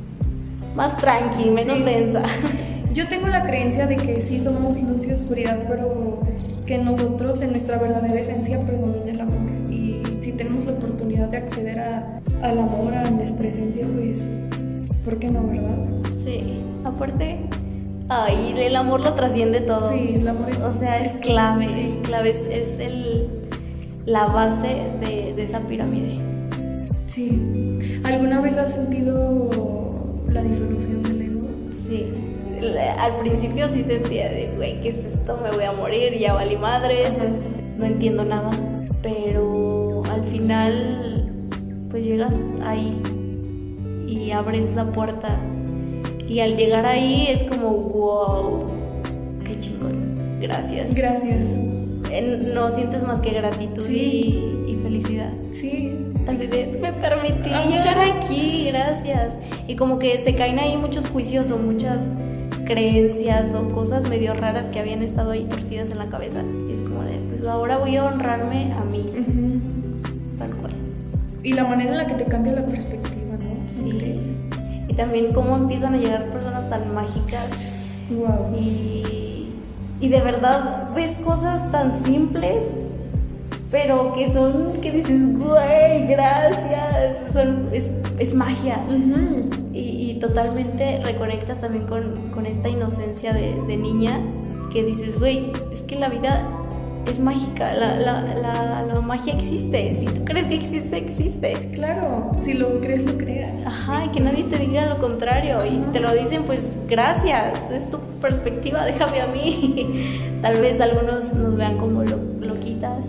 más 0.75 0.97
tranqui, 0.97 1.45
menos 1.49 1.77
Sí. 1.77 1.83
densa. 1.83 2.21
Yo 2.93 3.07
tengo 3.07 3.27
la 3.27 3.45
creencia 3.45 3.87
de 3.87 3.95
que 3.97 4.21
sí 4.21 4.39
somos 4.39 4.81
luz 4.81 5.05
y 5.05 5.11
oscuridad, 5.11 5.59
pero 5.67 6.19
que 6.65 6.77
nosotros 6.77 7.41
en 7.41 7.51
nuestra 7.51 7.77
verdadera 7.77 8.19
esencia 8.19 8.59
predomina 8.65 9.11
el 9.11 9.21
amor. 9.21 9.35
Y 9.69 10.01
si 10.21 10.31
tenemos 10.31 10.65
la 10.65 10.71
oportunidad 10.73 11.27
de 11.27 11.37
acceder 11.37 11.79
a- 11.79 12.14
al 12.45 12.59
amor, 12.59 12.93
a 12.93 13.09
nuestra 13.09 13.47
esencia, 13.47 13.85
pues, 13.95 14.41
¿por 15.03 15.17
qué 15.17 15.29
no, 15.29 15.47
verdad? 15.47 15.77
Sí, 16.13 16.61
aparte, 16.83 17.39
ay, 18.09 18.53
el 18.57 18.75
amor 18.75 19.01
lo 19.01 19.13
trasciende 19.13 19.61
todo. 19.61 19.87
Sí, 19.87 20.15
el 20.15 20.27
amor 20.27 20.49
es... 20.49 20.61
O 20.61 20.73
sea, 20.73 20.99
es 20.99 21.15
clave, 21.15 21.67
sí. 21.67 21.81
es 21.81 22.07
clave, 22.07 22.29
es, 22.29 22.45
es 22.45 22.79
el, 22.79 23.27
la 24.05 24.27
base 24.27 24.83
de, 25.01 25.33
de 25.33 25.43
esa 25.43 25.59
pirámide. 25.61 26.19
Sí. 27.05 28.01
¿Alguna 28.03 28.41
vez 28.41 28.57
has 28.57 28.73
sentido 28.73 29.49
la 30.29 30.43
disolución 30.43 31.01
del 31.01 31.21
ego? 31.21 31.47
Sí. 31.71 32.13
Al 32.99 33.15
principio 33.17 33.67
sí 33.67 33.83
sentía 33.83 34.29
de, 34.29 34.51
güey, 34.55 34.81
¿qué 34.81 34.89
es 34.89 34.97
esto? 34.97 35.37
Me 35.43 35.51
voy 35.51 35.65
a 35.65 35.71
morir, 35.73 36.17
ya 36.17 36.33
valí 36.33 36.55
madres, 36.55 37.13
no 37.77 37.85
entiendo 37.85 38.23
nada. 38.23 38.51
Pero 39.01 40.01
al 40.11 40.23
final, 40.23 40.94
pues 41.95 42.03
llegas 42.03 42.35
ahí 42.65 42.99
y 44.05 44.29
abres 44.31 44.65
esa 44.65 44.91
puerta. 44.91 45.39
Y 46.27 46.41
al 46.41 46.57
llegar 46.57 46.85
ahí 46.85 47.27
es 47.29 47.43
como, 47.43 47.69
wow, 47.69 48.63
qué 49.45 49.57
chingón, 49.57 50.13
gracias. 50.41 50.93
Gracias. 50.93 51.55
No 52.53 52.69
sientes 52.69 53.01
más 53.03 53.21
que 53.21 53.29
gratitud 53.29 53.81
Sí. 53.81 54.65
y, 54.67 54.71
y 54.71 54.75
felicidad. 54.75 55.31
Sí. 55.51 55.97
Así 56.27 56.47
de, 56.47 56.77
me 56.81 56.91
permití 56.91 57.51
Ajá. 57.51 57.69
llegar 57.69 57.97
aquí, 57.99 58.65
gracias. 58.67 59.39
Y 59.65 59.77
como 59.77 59.97
que 59.97 60.17
se 60.17 60.35
caen 60.35 60.59
ahí 60.59 60.75
muchos 60.75 61.07
juicios 61.07 61.49
o 61.49 61.57
muchas 61.57 62.03
creencias 62.65 63.53
o 63.55 63.69
cosas 63.73 64.09
medio 64.09 64.33
raras 64.33 64.67
que 64.67 64.81
habían 64.81 65.01
estado 65.01 65.31
ahí 65.31 65.45
torcidas 65.45 65.91
en 65.91 65.99
la 65.99 66.07
cabeza. 66.09 66.43
Y 66.67 66.73
es 66.73 66.81
como 66.81 67.03
de, 67.03 67.19
pues 67.29 67.41
ahora 67.45 67.77
voy 67.77 67.95
a 67.95 68.03
honrarme 68.03 68.73
a 68.73 68.83
mí. 68.83 69.11
Y 71.45 71.53
la 71.53 71.63
manera 71.63 71.91
en 71.91 71.97
la 71.97 72.07
que 72.07 72.15
te 72.15 72.25
cambia 72.25 72.53
la 72.53 72.63
perspectiva, 72.63 73.37
¿no? 73.37 73.63
¿No 73.63 73.69
Sí. 73.69 73.89
crees? 73.97 74.41
Y 74.87 74.93
también 74.95 75.31
cómo 75.33 75.55
empiezan 75.55 75.93
a 75.93 75.97
llegar 75.97 76.29
personas 76.31 76.67
tan 76.69 76.93
mágicas. 76.93 78.01
Wow. 78.09 78.55
Y, 78.59 79.49
y 79.99 80.09
de 80.09 80.21
verdad 80.21 80.89
ves 80.95 81.17
cosas 81.17 81.69
tan 81.71 81.91
simples, 81.93 82.87
pero 83.71 84.11
que 84.13 84.27
son, 84.27 84.73
que 84.81 84.91
dices, 84.91 85.27
güey, 85.37 86.07
gracias, 86.07 87.31
son, 87.31 87.69
es, 87.71 87.91
es 88.19 88.33
magia. 88.33 88.83
y, 89.73 89.79
y, 89.79 90.19
totalmente 90.19 91.01
reconectas 91.03 91.61
también 91.61 91.85
con, 91.85 92.31
con 92.33 92.45
esta 92.45 92.69
inocencia 92.69 93.33
de, 93.33 93.53
de 93.67 93.77
niña 93.77 94.19
que 94.71 94.83
dices, 94.83 95.19
güey, 95.19 95.51
es 95.71 95.81
que 95.83 95.97
la 95.99 96.09
vida 96.09 96.54
es 97.07 97.19
mágica, 97.19 97.73
la, 97.73 97.95
la, 97.97 98.21
la, 98.21 98.81
la, 98.81 99.01
magia 99.01 99.33
existe. 99.33 99.93
Si 99.93 100.05
tú 100.05 100.25
crees 100.25 100.47
que 100.47 100.55
existe, 100.55 100.97
existe. 100.97 101.53
Claro, 101.73 102.29
si 102.41 102.53
lo 102.53 102.81
crees, 102.81 103.03
lo 103.05 103.17
creas. 103.17 103.65
Ajá, 103.65 104.05
y 104.05 104.09
que 104.09 104.19
nadie 104.19 104.43
te 104.45 104.57
diga 104.57 104.85
lo 104.87 104.97
contrario. 104.97 105.65
Y 105.65 105.77
si 105.77 105.85
te 105.87 105.99
lo 105.99 106.13
dicen, 106.13 106.43
pues 106.43 106.77
gracias, 106.87 107.69
es 107.69 107.89
tu 107.89 107.99
perspectiva, 108.21 108.83
déjame 108.85 109.21
a 109.21 109.27
mí. 109.27 110.31
Tal 110.41 110.59
vez 110.61 110.81
algunos 110.81 111.33
nos 111.33 111.55
vean 111.55 111.77
como 111.77 112.03
lo, 112.03 112.17
loquitas, 112.41 113.05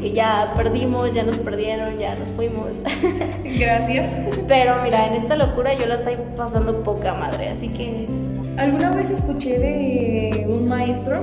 que 0.00 0.12
ya 0.12 0.52
perdimos, 0.56 1.14
ya 1.14 1.22
nos 1.22 1.38
perdieron, 1.38 1.98
ya 1.98 2.14
nos 2.16 2.30
fuimos. 2.30 2.78
Gracias. 3.58 4.16
Pero 4.48 4.82
mira, 4.82 5.06
en 5.06 5.14
esta 5.14 5.36
locura 5.36 5.74
yo 5.74 5.86
la 5.86 5.96
estoy 5.96 6.16
pasando 6.36 6.82
poca 6.82 7.14
madre, 7.14 7.50
así 7.50 7.68
que... 7.68 8.08
Alguna 8.56 8.90
vez 8.90 9.10
escuché 9.10 9.58
de 9.58 10.46
un 10.48 10.68
maestro 10.68 11.22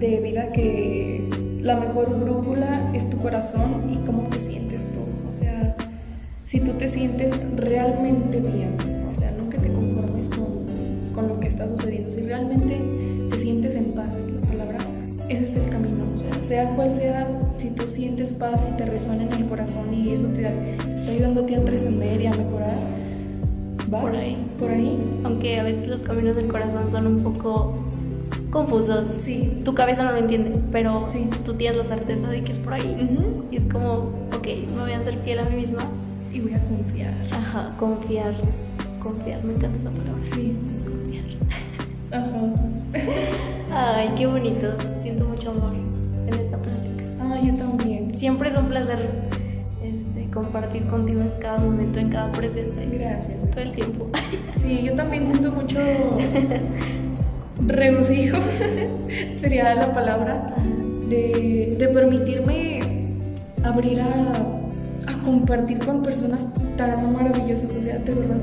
de 0.00 0.20
vida 0.22 0.50
que 0.52 1.28
la 1.60 1.76
mejor 1.76 2.18
brújula 2.18 2.90
es 2.94 3.10
tu 3.10 3.18
corazón 3.18 3.90
y 3.90 3.96
cómo 4.06 4.22
te 4.24 4.40
sientes 4.40 4.88
tú. 4.92 5.00
O 5.28 5.30
sea, 5.30 5.76
si 6.44 6.60
tú 6.60 6.72
te 6.72 6.88
sientes 6.88 7.32
realmente 7.54 8.40
bien, 8.40 8.76
o 9.10 9.14
sea, 9.14 9.30
no 9.32 9.50
que 9.50 9.58
te 9.58 9.70
conformes 9.70 10.30
con, 10.30 11.12
con 11.12 11.28
lo 11.28 11.38
que 11.38 11.48
está 11.48 11.68
sucediendo, 11.68 12.10
si 12.10 12.22
realmente 12.22 12.82
te 13.28 13.38
sientes 13.38 13.74
en 13.74 13.92
paz, 13.92 14.16
es 14.16 14.32
la 14.32 14.40
palabra, 14.46 14.78
ese 15.28 15.44
es 15.44 15.56
el 15.56 15.68
camino. 15.68 16.04
O 16.14 16.16
sea, 16.16 16.42
sea 16.42 16.74
cual 16.74 16.96
sea, 16.96 17.28
si 17.58 17.68
tú 17.70 17.88
sientes 17.88 18.32
paz 18.32 18.66
y 18.72 18.76
te 18.78 18.86
resuena 18.86 19.24
en 19.24 19.32
el 19.32 19.46
corazón 19.46 19.92
y 19.92 20.12
eso 20.12 20.28
te, 20.28 20.42
te 20.42 20.94
está 20.94 21.12
ayudando 21.12 21.42
a 21.42 21.46
ti 21.46 21.54
a 21.54 21.64
trascender 21.64 22.20
y 22.22 22.26
a 22.26 22.30
mejorar, 22.30 22.74
vas 23.88 24.02
por 24.02 24.16
ahí. 24.16 24.46
por 24.58 24.70
ahí. 24.70 24.98
Aunque 25.24 25.60
a 25.60 25.62
veces 25.62 25.88
los 25.88 26.00
caminos 26.00 26.36
del 26.36 26.48
corazón 26.48 26.90
son 26.90 27.06
un 27.06 27.22
poco 27.22 27.89
confusos. 28.50 29.06
Sí. 29.08 29.60
Tu 29.64 29.74
cabeza 29.74 30.02
no 30.04 30.12
lo 30.12 30.18
entiende, 30.18 30.60
pero 30.72 31.06
Sí. 31.08 31.28
tú 31.44 31.54
tienes 31.54 31.76
la 31.78 31.84
certeza 31.84 32.28
de 32.28 32.40
que 32.42 32.52
es 32.52 32.58
por 32.58 32.74
ahí. 32.74 33.08
Y 33.50 33.56
es 33.56 33.66
como, 33.66 33.90
ok, 34.36 34.46
me 34.74 34.82
voy 34.82 34.92
a 34.92 34.98
hacer 34.98 35.14
fiel 35.24 35.38
a 35.40 35.44
mí 35.48 35.56
misma. 35.56 35.82
Y 36.32 36.40
voy 36.40 36.54
a 36.54 36.60
confiar. 36.60 37.14
Ajá, 37.32 37.74
confiar. 37.76 38.34
Confiar, 39.02 39.42
me 39.44 39.54
encanta 39.54 39.76
esa 39.78 39.90
palabra. 39.90 40.20
Sí. 40.24 40.56
Confiar. 40.84 41.24
Ajá. 42.12 42.52
Ay, 43.96 44.10
qué 44.16 44.26
bonito. 44.26 44.66
Siento 44.98 45.24
mucho 45.24 45.50
amor 45.50 45.72
en 46.26 46.34
esta 46.34 46.56
plática. 46.58 47.04
Ah, 47.20 47.40
yo 47.42 47.54
también. 47.56 48.14
Siempre 48.14 48.48
es 48.50 48.56
un 48.56 48.66
placer 48.66 49.08
este, 49.82 50.26
compartir 50.30 50.86
contigo 50.86 51.20
en 51.20 51.30
cada 51.40 51.58
momento, 51.60 51.98
en 51.98 52.10
cada 52.10 52.30
presente. 52.32 52.86
Gracias. 52.92 53.48
Todo 53.50 53.60
el 53.62 53.72
tiempo. 53.72 54.06
Sí, 54.54 54.82
yo 54.82 54.92
también 54.92 55.26
siento 55.26 55.50
mucho 55.50 55.78
regocijo, 57.72 58.38
sería 59.36 59.74
la 59.74 59.92
palabra, 59.92 60.54
de, 61.08 61.76
de 61.78 61.88
permitirme 61.88 62.80
abrir 63.64 64.00
a, 64.00 64.32
a 65.06 65.22
compartir 65.24 65.78
con 65.78 66.02
personas 66.02 66.46
tan 66.76 67.12
maravillosas, 67.12 67.74
o 67.76 67.80
sea, 67.80 67.98
de 67.98 68.14
verdad, 68.14 68.38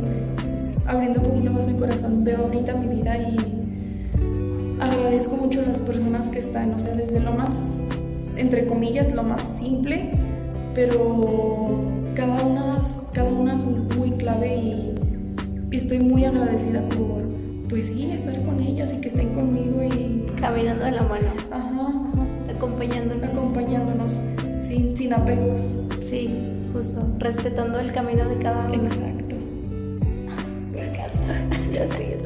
abriendo 0.86 1.20
un 1.22 1.28
poquito 1.28 1.52
más 1.52 1.68
mi 1.68 1.78
corazón, 1.80 2.24
veo 2.24 2.38
ahorita 2.40 2.76
mi 2.76 2.88
vida 2.88 3.18
y 3.18 3.38
agradezco 4.80 5.36
mucho 5.36 5.62
a 5.62 5.63
las 5.63 5.82
personas 5.82 6.30
que 6.30 6.40
están, 6.40 6.74
o 6.74 6.80
sea, 6.80 6.94
desde 6.96 7.20
lo 7.20 7.32
más, 7.32 7.86
entre 8.36 8.66
comillas, 8.66 9.13
lo 9.13 9.24
más 9.24 9.44
simple, 9.44 10.12
pero 10.74 11.92
cada 12.16 12.46
una, 12.46 12.80
cada 13.13 13.30
una 13.30 13.58
son 13.58 13.88
muy 13.98 14.12
clave 14.12 14.56
y 14.56 14.96
estoy 15.72 16.00
muy 16.00 16.26
agradecida 16.26 16.88
por, 16.88 17.27
pues 17.69 17.88
sí, 17.88 18.12
estar 18.12 18.41
con 18.43 18.62
ellas 18.62 18.93
y 18.93 19.01
que 19.01 19.10
estén 19.10 19.34
conmigo 19.34 19.84
y, 19.84 20.25
Caminando 20.39 20.86
de 20.86 20.91
la 20.91 21.01
mano, 21.01 21.27
ajá, 21.51 21.67
ajá, 21.67 22.56
acompañándonos. 22.56 23.30
acompañándonos, 23.30 24.21
sin, 24.62 24.95
sin 24.95 25.13
apegos. 25.13 25.80
Sí, 25.99 26.30
justo. 26.71 27.01
Respetando 27.17 27.80
el 27.80 27.91
camino 27.91 28.27
de 28.30 28.38
cada 28.38 28.67
uno. 28.67 28.84
Exacto. 28.84 29.36
Me 30.71 30.86
encanta. 30.86 31.47
Ya 31.71 31.88
sé. 31.88 32.19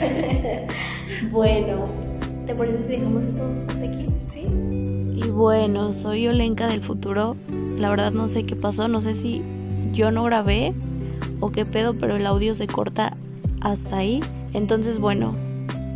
bueno, 1.30 1.88
¿te 2.46 2.54
parece 2.54 2.80
si 2.80 2.92
dejamos 2.92 3.26
esto 3.26 3.42
hasta 3.68 3.86
aquí? 3.86 4.06
Sí. 4.26 4.46
Y 5.14 5.30
bueno, 5.30 5.92
soy 5.92 6.26
Olenka 6.26 6.68
del 6.68 6.80
futuro. 6.80 7.36
La 7.76 7.90
verdad 7.90 8.12
no 8.12 8.28
sé 8.28 8.44
qué 8.44 8.56
pasó, 8.56 8.88
no 8.88 9.00
sé 9.00 9.14
si 9.14 9.42
yo 9.92 10.10
no 10.10 10.24
grabé 10.24 10.74
o 11.40 11.50
qué 11.50 11.64
pedo, 11.64 11.94
pero 11.94 12.16
el 12.16 12.26
audio 12.26 12.54
se 12.54 12.66
corta 12.66 13.16
hasta 13.60 13.98
ahí. 13.98 14.22
Entonces, 14.52 14.98
bueno, 14.98 15.32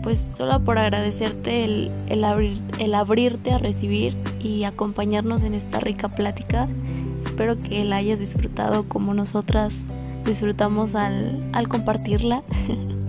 pues 0.02 0.18
solo 0.18 0.62
por 0.64 0.78
agradecerte 0.78 1.64
el, 1.64 1.90
el, 2.08 2.24
abrir, 2.24 2.60
el 2.78 2.94
abrirte 2.94 3.52
a 3.52 3.58
recibir 3.58 4.16
y 4.40 4.64
acompañarnos 4.64 5.42
en 5.42 5.54
esta 5.54 5.80
rica 5.80 6.08
plática. 6.08 6.68
Espero 7.20 7.58
que 7.58 7.84
la 7.84 7.96
hayas 7.96 8.18
disfrutado 8.18 8.88
como 8.88 9.14
nosotras 9.14 9.92
disfrutamos 10.24 10.94
al, 10.94 11.42
al 11.52 11.68
compartirla. 11.68 12.42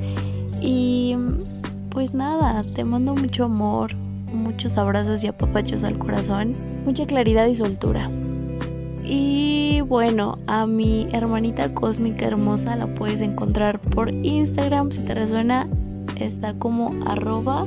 y 0.62 1.16
pues 1.90 2.14
nada, 2.14 2.64
te 2.64 2.84
mando 2.84 3.16
mucho 3.16 3.46
amor, 3.46 3.96
muchos 3.96 4.78
abrazos 4.78 5.24
y 5.24 5.28
apapachos 5.28 5.84
al 5.84 5.98
corazón, 5.98 6.56
mucha 6.86 7.06
claridad 7.06 7.48
y 7.48 7.56
soltura. 7.56 8.10
Y 9.04 9.82
bueno, 9.82 10.38
a 10.48 10.66
mi 10.66 11.08
hermanita 11.12 11.74
cósmica 11.74 12.26
hermosa 12.26 12.76
la 12.76 12.88
puedes 12.88 13.22
encontrar 13.22 13.80
por 13.80 14.12
Instagram, 14.12 14.92
si 14.92 15.02
te 15.02 15.14
resuena, 15.14 15.68
está 16.20 16.54
como 16.54 16.94
arroba 17.06 17.66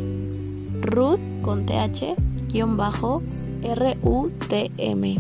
Ruth 0.81 1.21
con 1.43 1.67
TH 1.67 2.15
guion 2.53 2.77
bajo 2.77 3.23
R-U-T-M. 3.63 5.17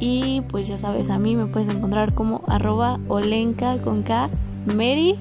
Y 0.00 0.42
pues 0.48 0.68
ya 0.68 0.76
sabes, 0.76 1.10
a 1.10 1.18
mí 1.18 1.36
me 1.36 1.46
puedes 1.46 1.68
encontrar 1.68 2.14
como 2.14 2.42
arroba 2.46 2.98
Olenka 3.08 3.78
con 3.78 4.02
K 4.02 4.28
Mary. 4.66 5.16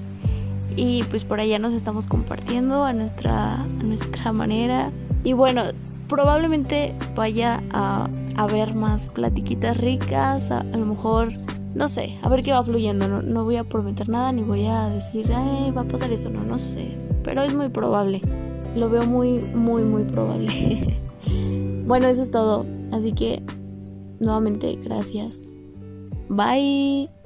Y 0.76 1.04
pues 1.04 1.24
por 1.24 1.40
allá 1.40 1.60
nos 1.60 1.74
estamos 1.74 2.08
compartiendo 2.08 2.84
a 2.84 2.94
nuestra, 2.94 3.62
a 3.62 3.68
nuestra 3.84 4.34
manera. 4.34 4.92
Y 5.24 5.34
bueno, 5.34 5.62
probablemente 6.08 6.96
vaya 7.16 7.62
a, 7.72 8.10
a 8.38 8.48
ver 8.48 8.74
más 8.74 9.10
platiquitas 9.10 9.78
ricas, 9.78 10.52
a, 10.52 10.64
lo 10.64 10.86
mejor, 10.86 11.34
no 11.76 11.88
sé, 11.88 12.18
a 12.22 12.30
ver 12.30 12.44
qué 12.44 12.52
va 12.52 12.64
fluyendo. 12.64 13.08
No, 13.08 13.22
no 13.22 13.44
voy 13.44 13.58
a 13.58 13.64
prometer 13.64 14.10
nada 14.10 14.32
ni 14.32 14.44
voy 14.44 14.66
a 14.66 14.90
decir, 14.90 15.32
Ay, 15.34 15.72
va 15.72 15.82
a 15.82 15.88
pasar 15.88 16.12
eso, 16.12 16.30
no, 16.30 16.44
no 16.44 16.58
sé. 16.58 16.98
Pero 17.24 17.42
es 17.42 17.54
muy 17.54 17.70
probable. 17.70 18.22
Lo 18.76 18.90
veo 18.90 19.06
muy, 19.06 19.40
muy, 19.40 19.84
muy 19.84 20.04
probable. 20.04 21.00
bueno, 21.86 22.08
eso 22.08 22.24
es 22.24 22.32
todo. 22.32 22.66
Así 22.92 23.14
que, 23.14 23.44
nuevamente, 24.20 24.78
gracias. 24.82 25.56
Bye. 26.30 27.23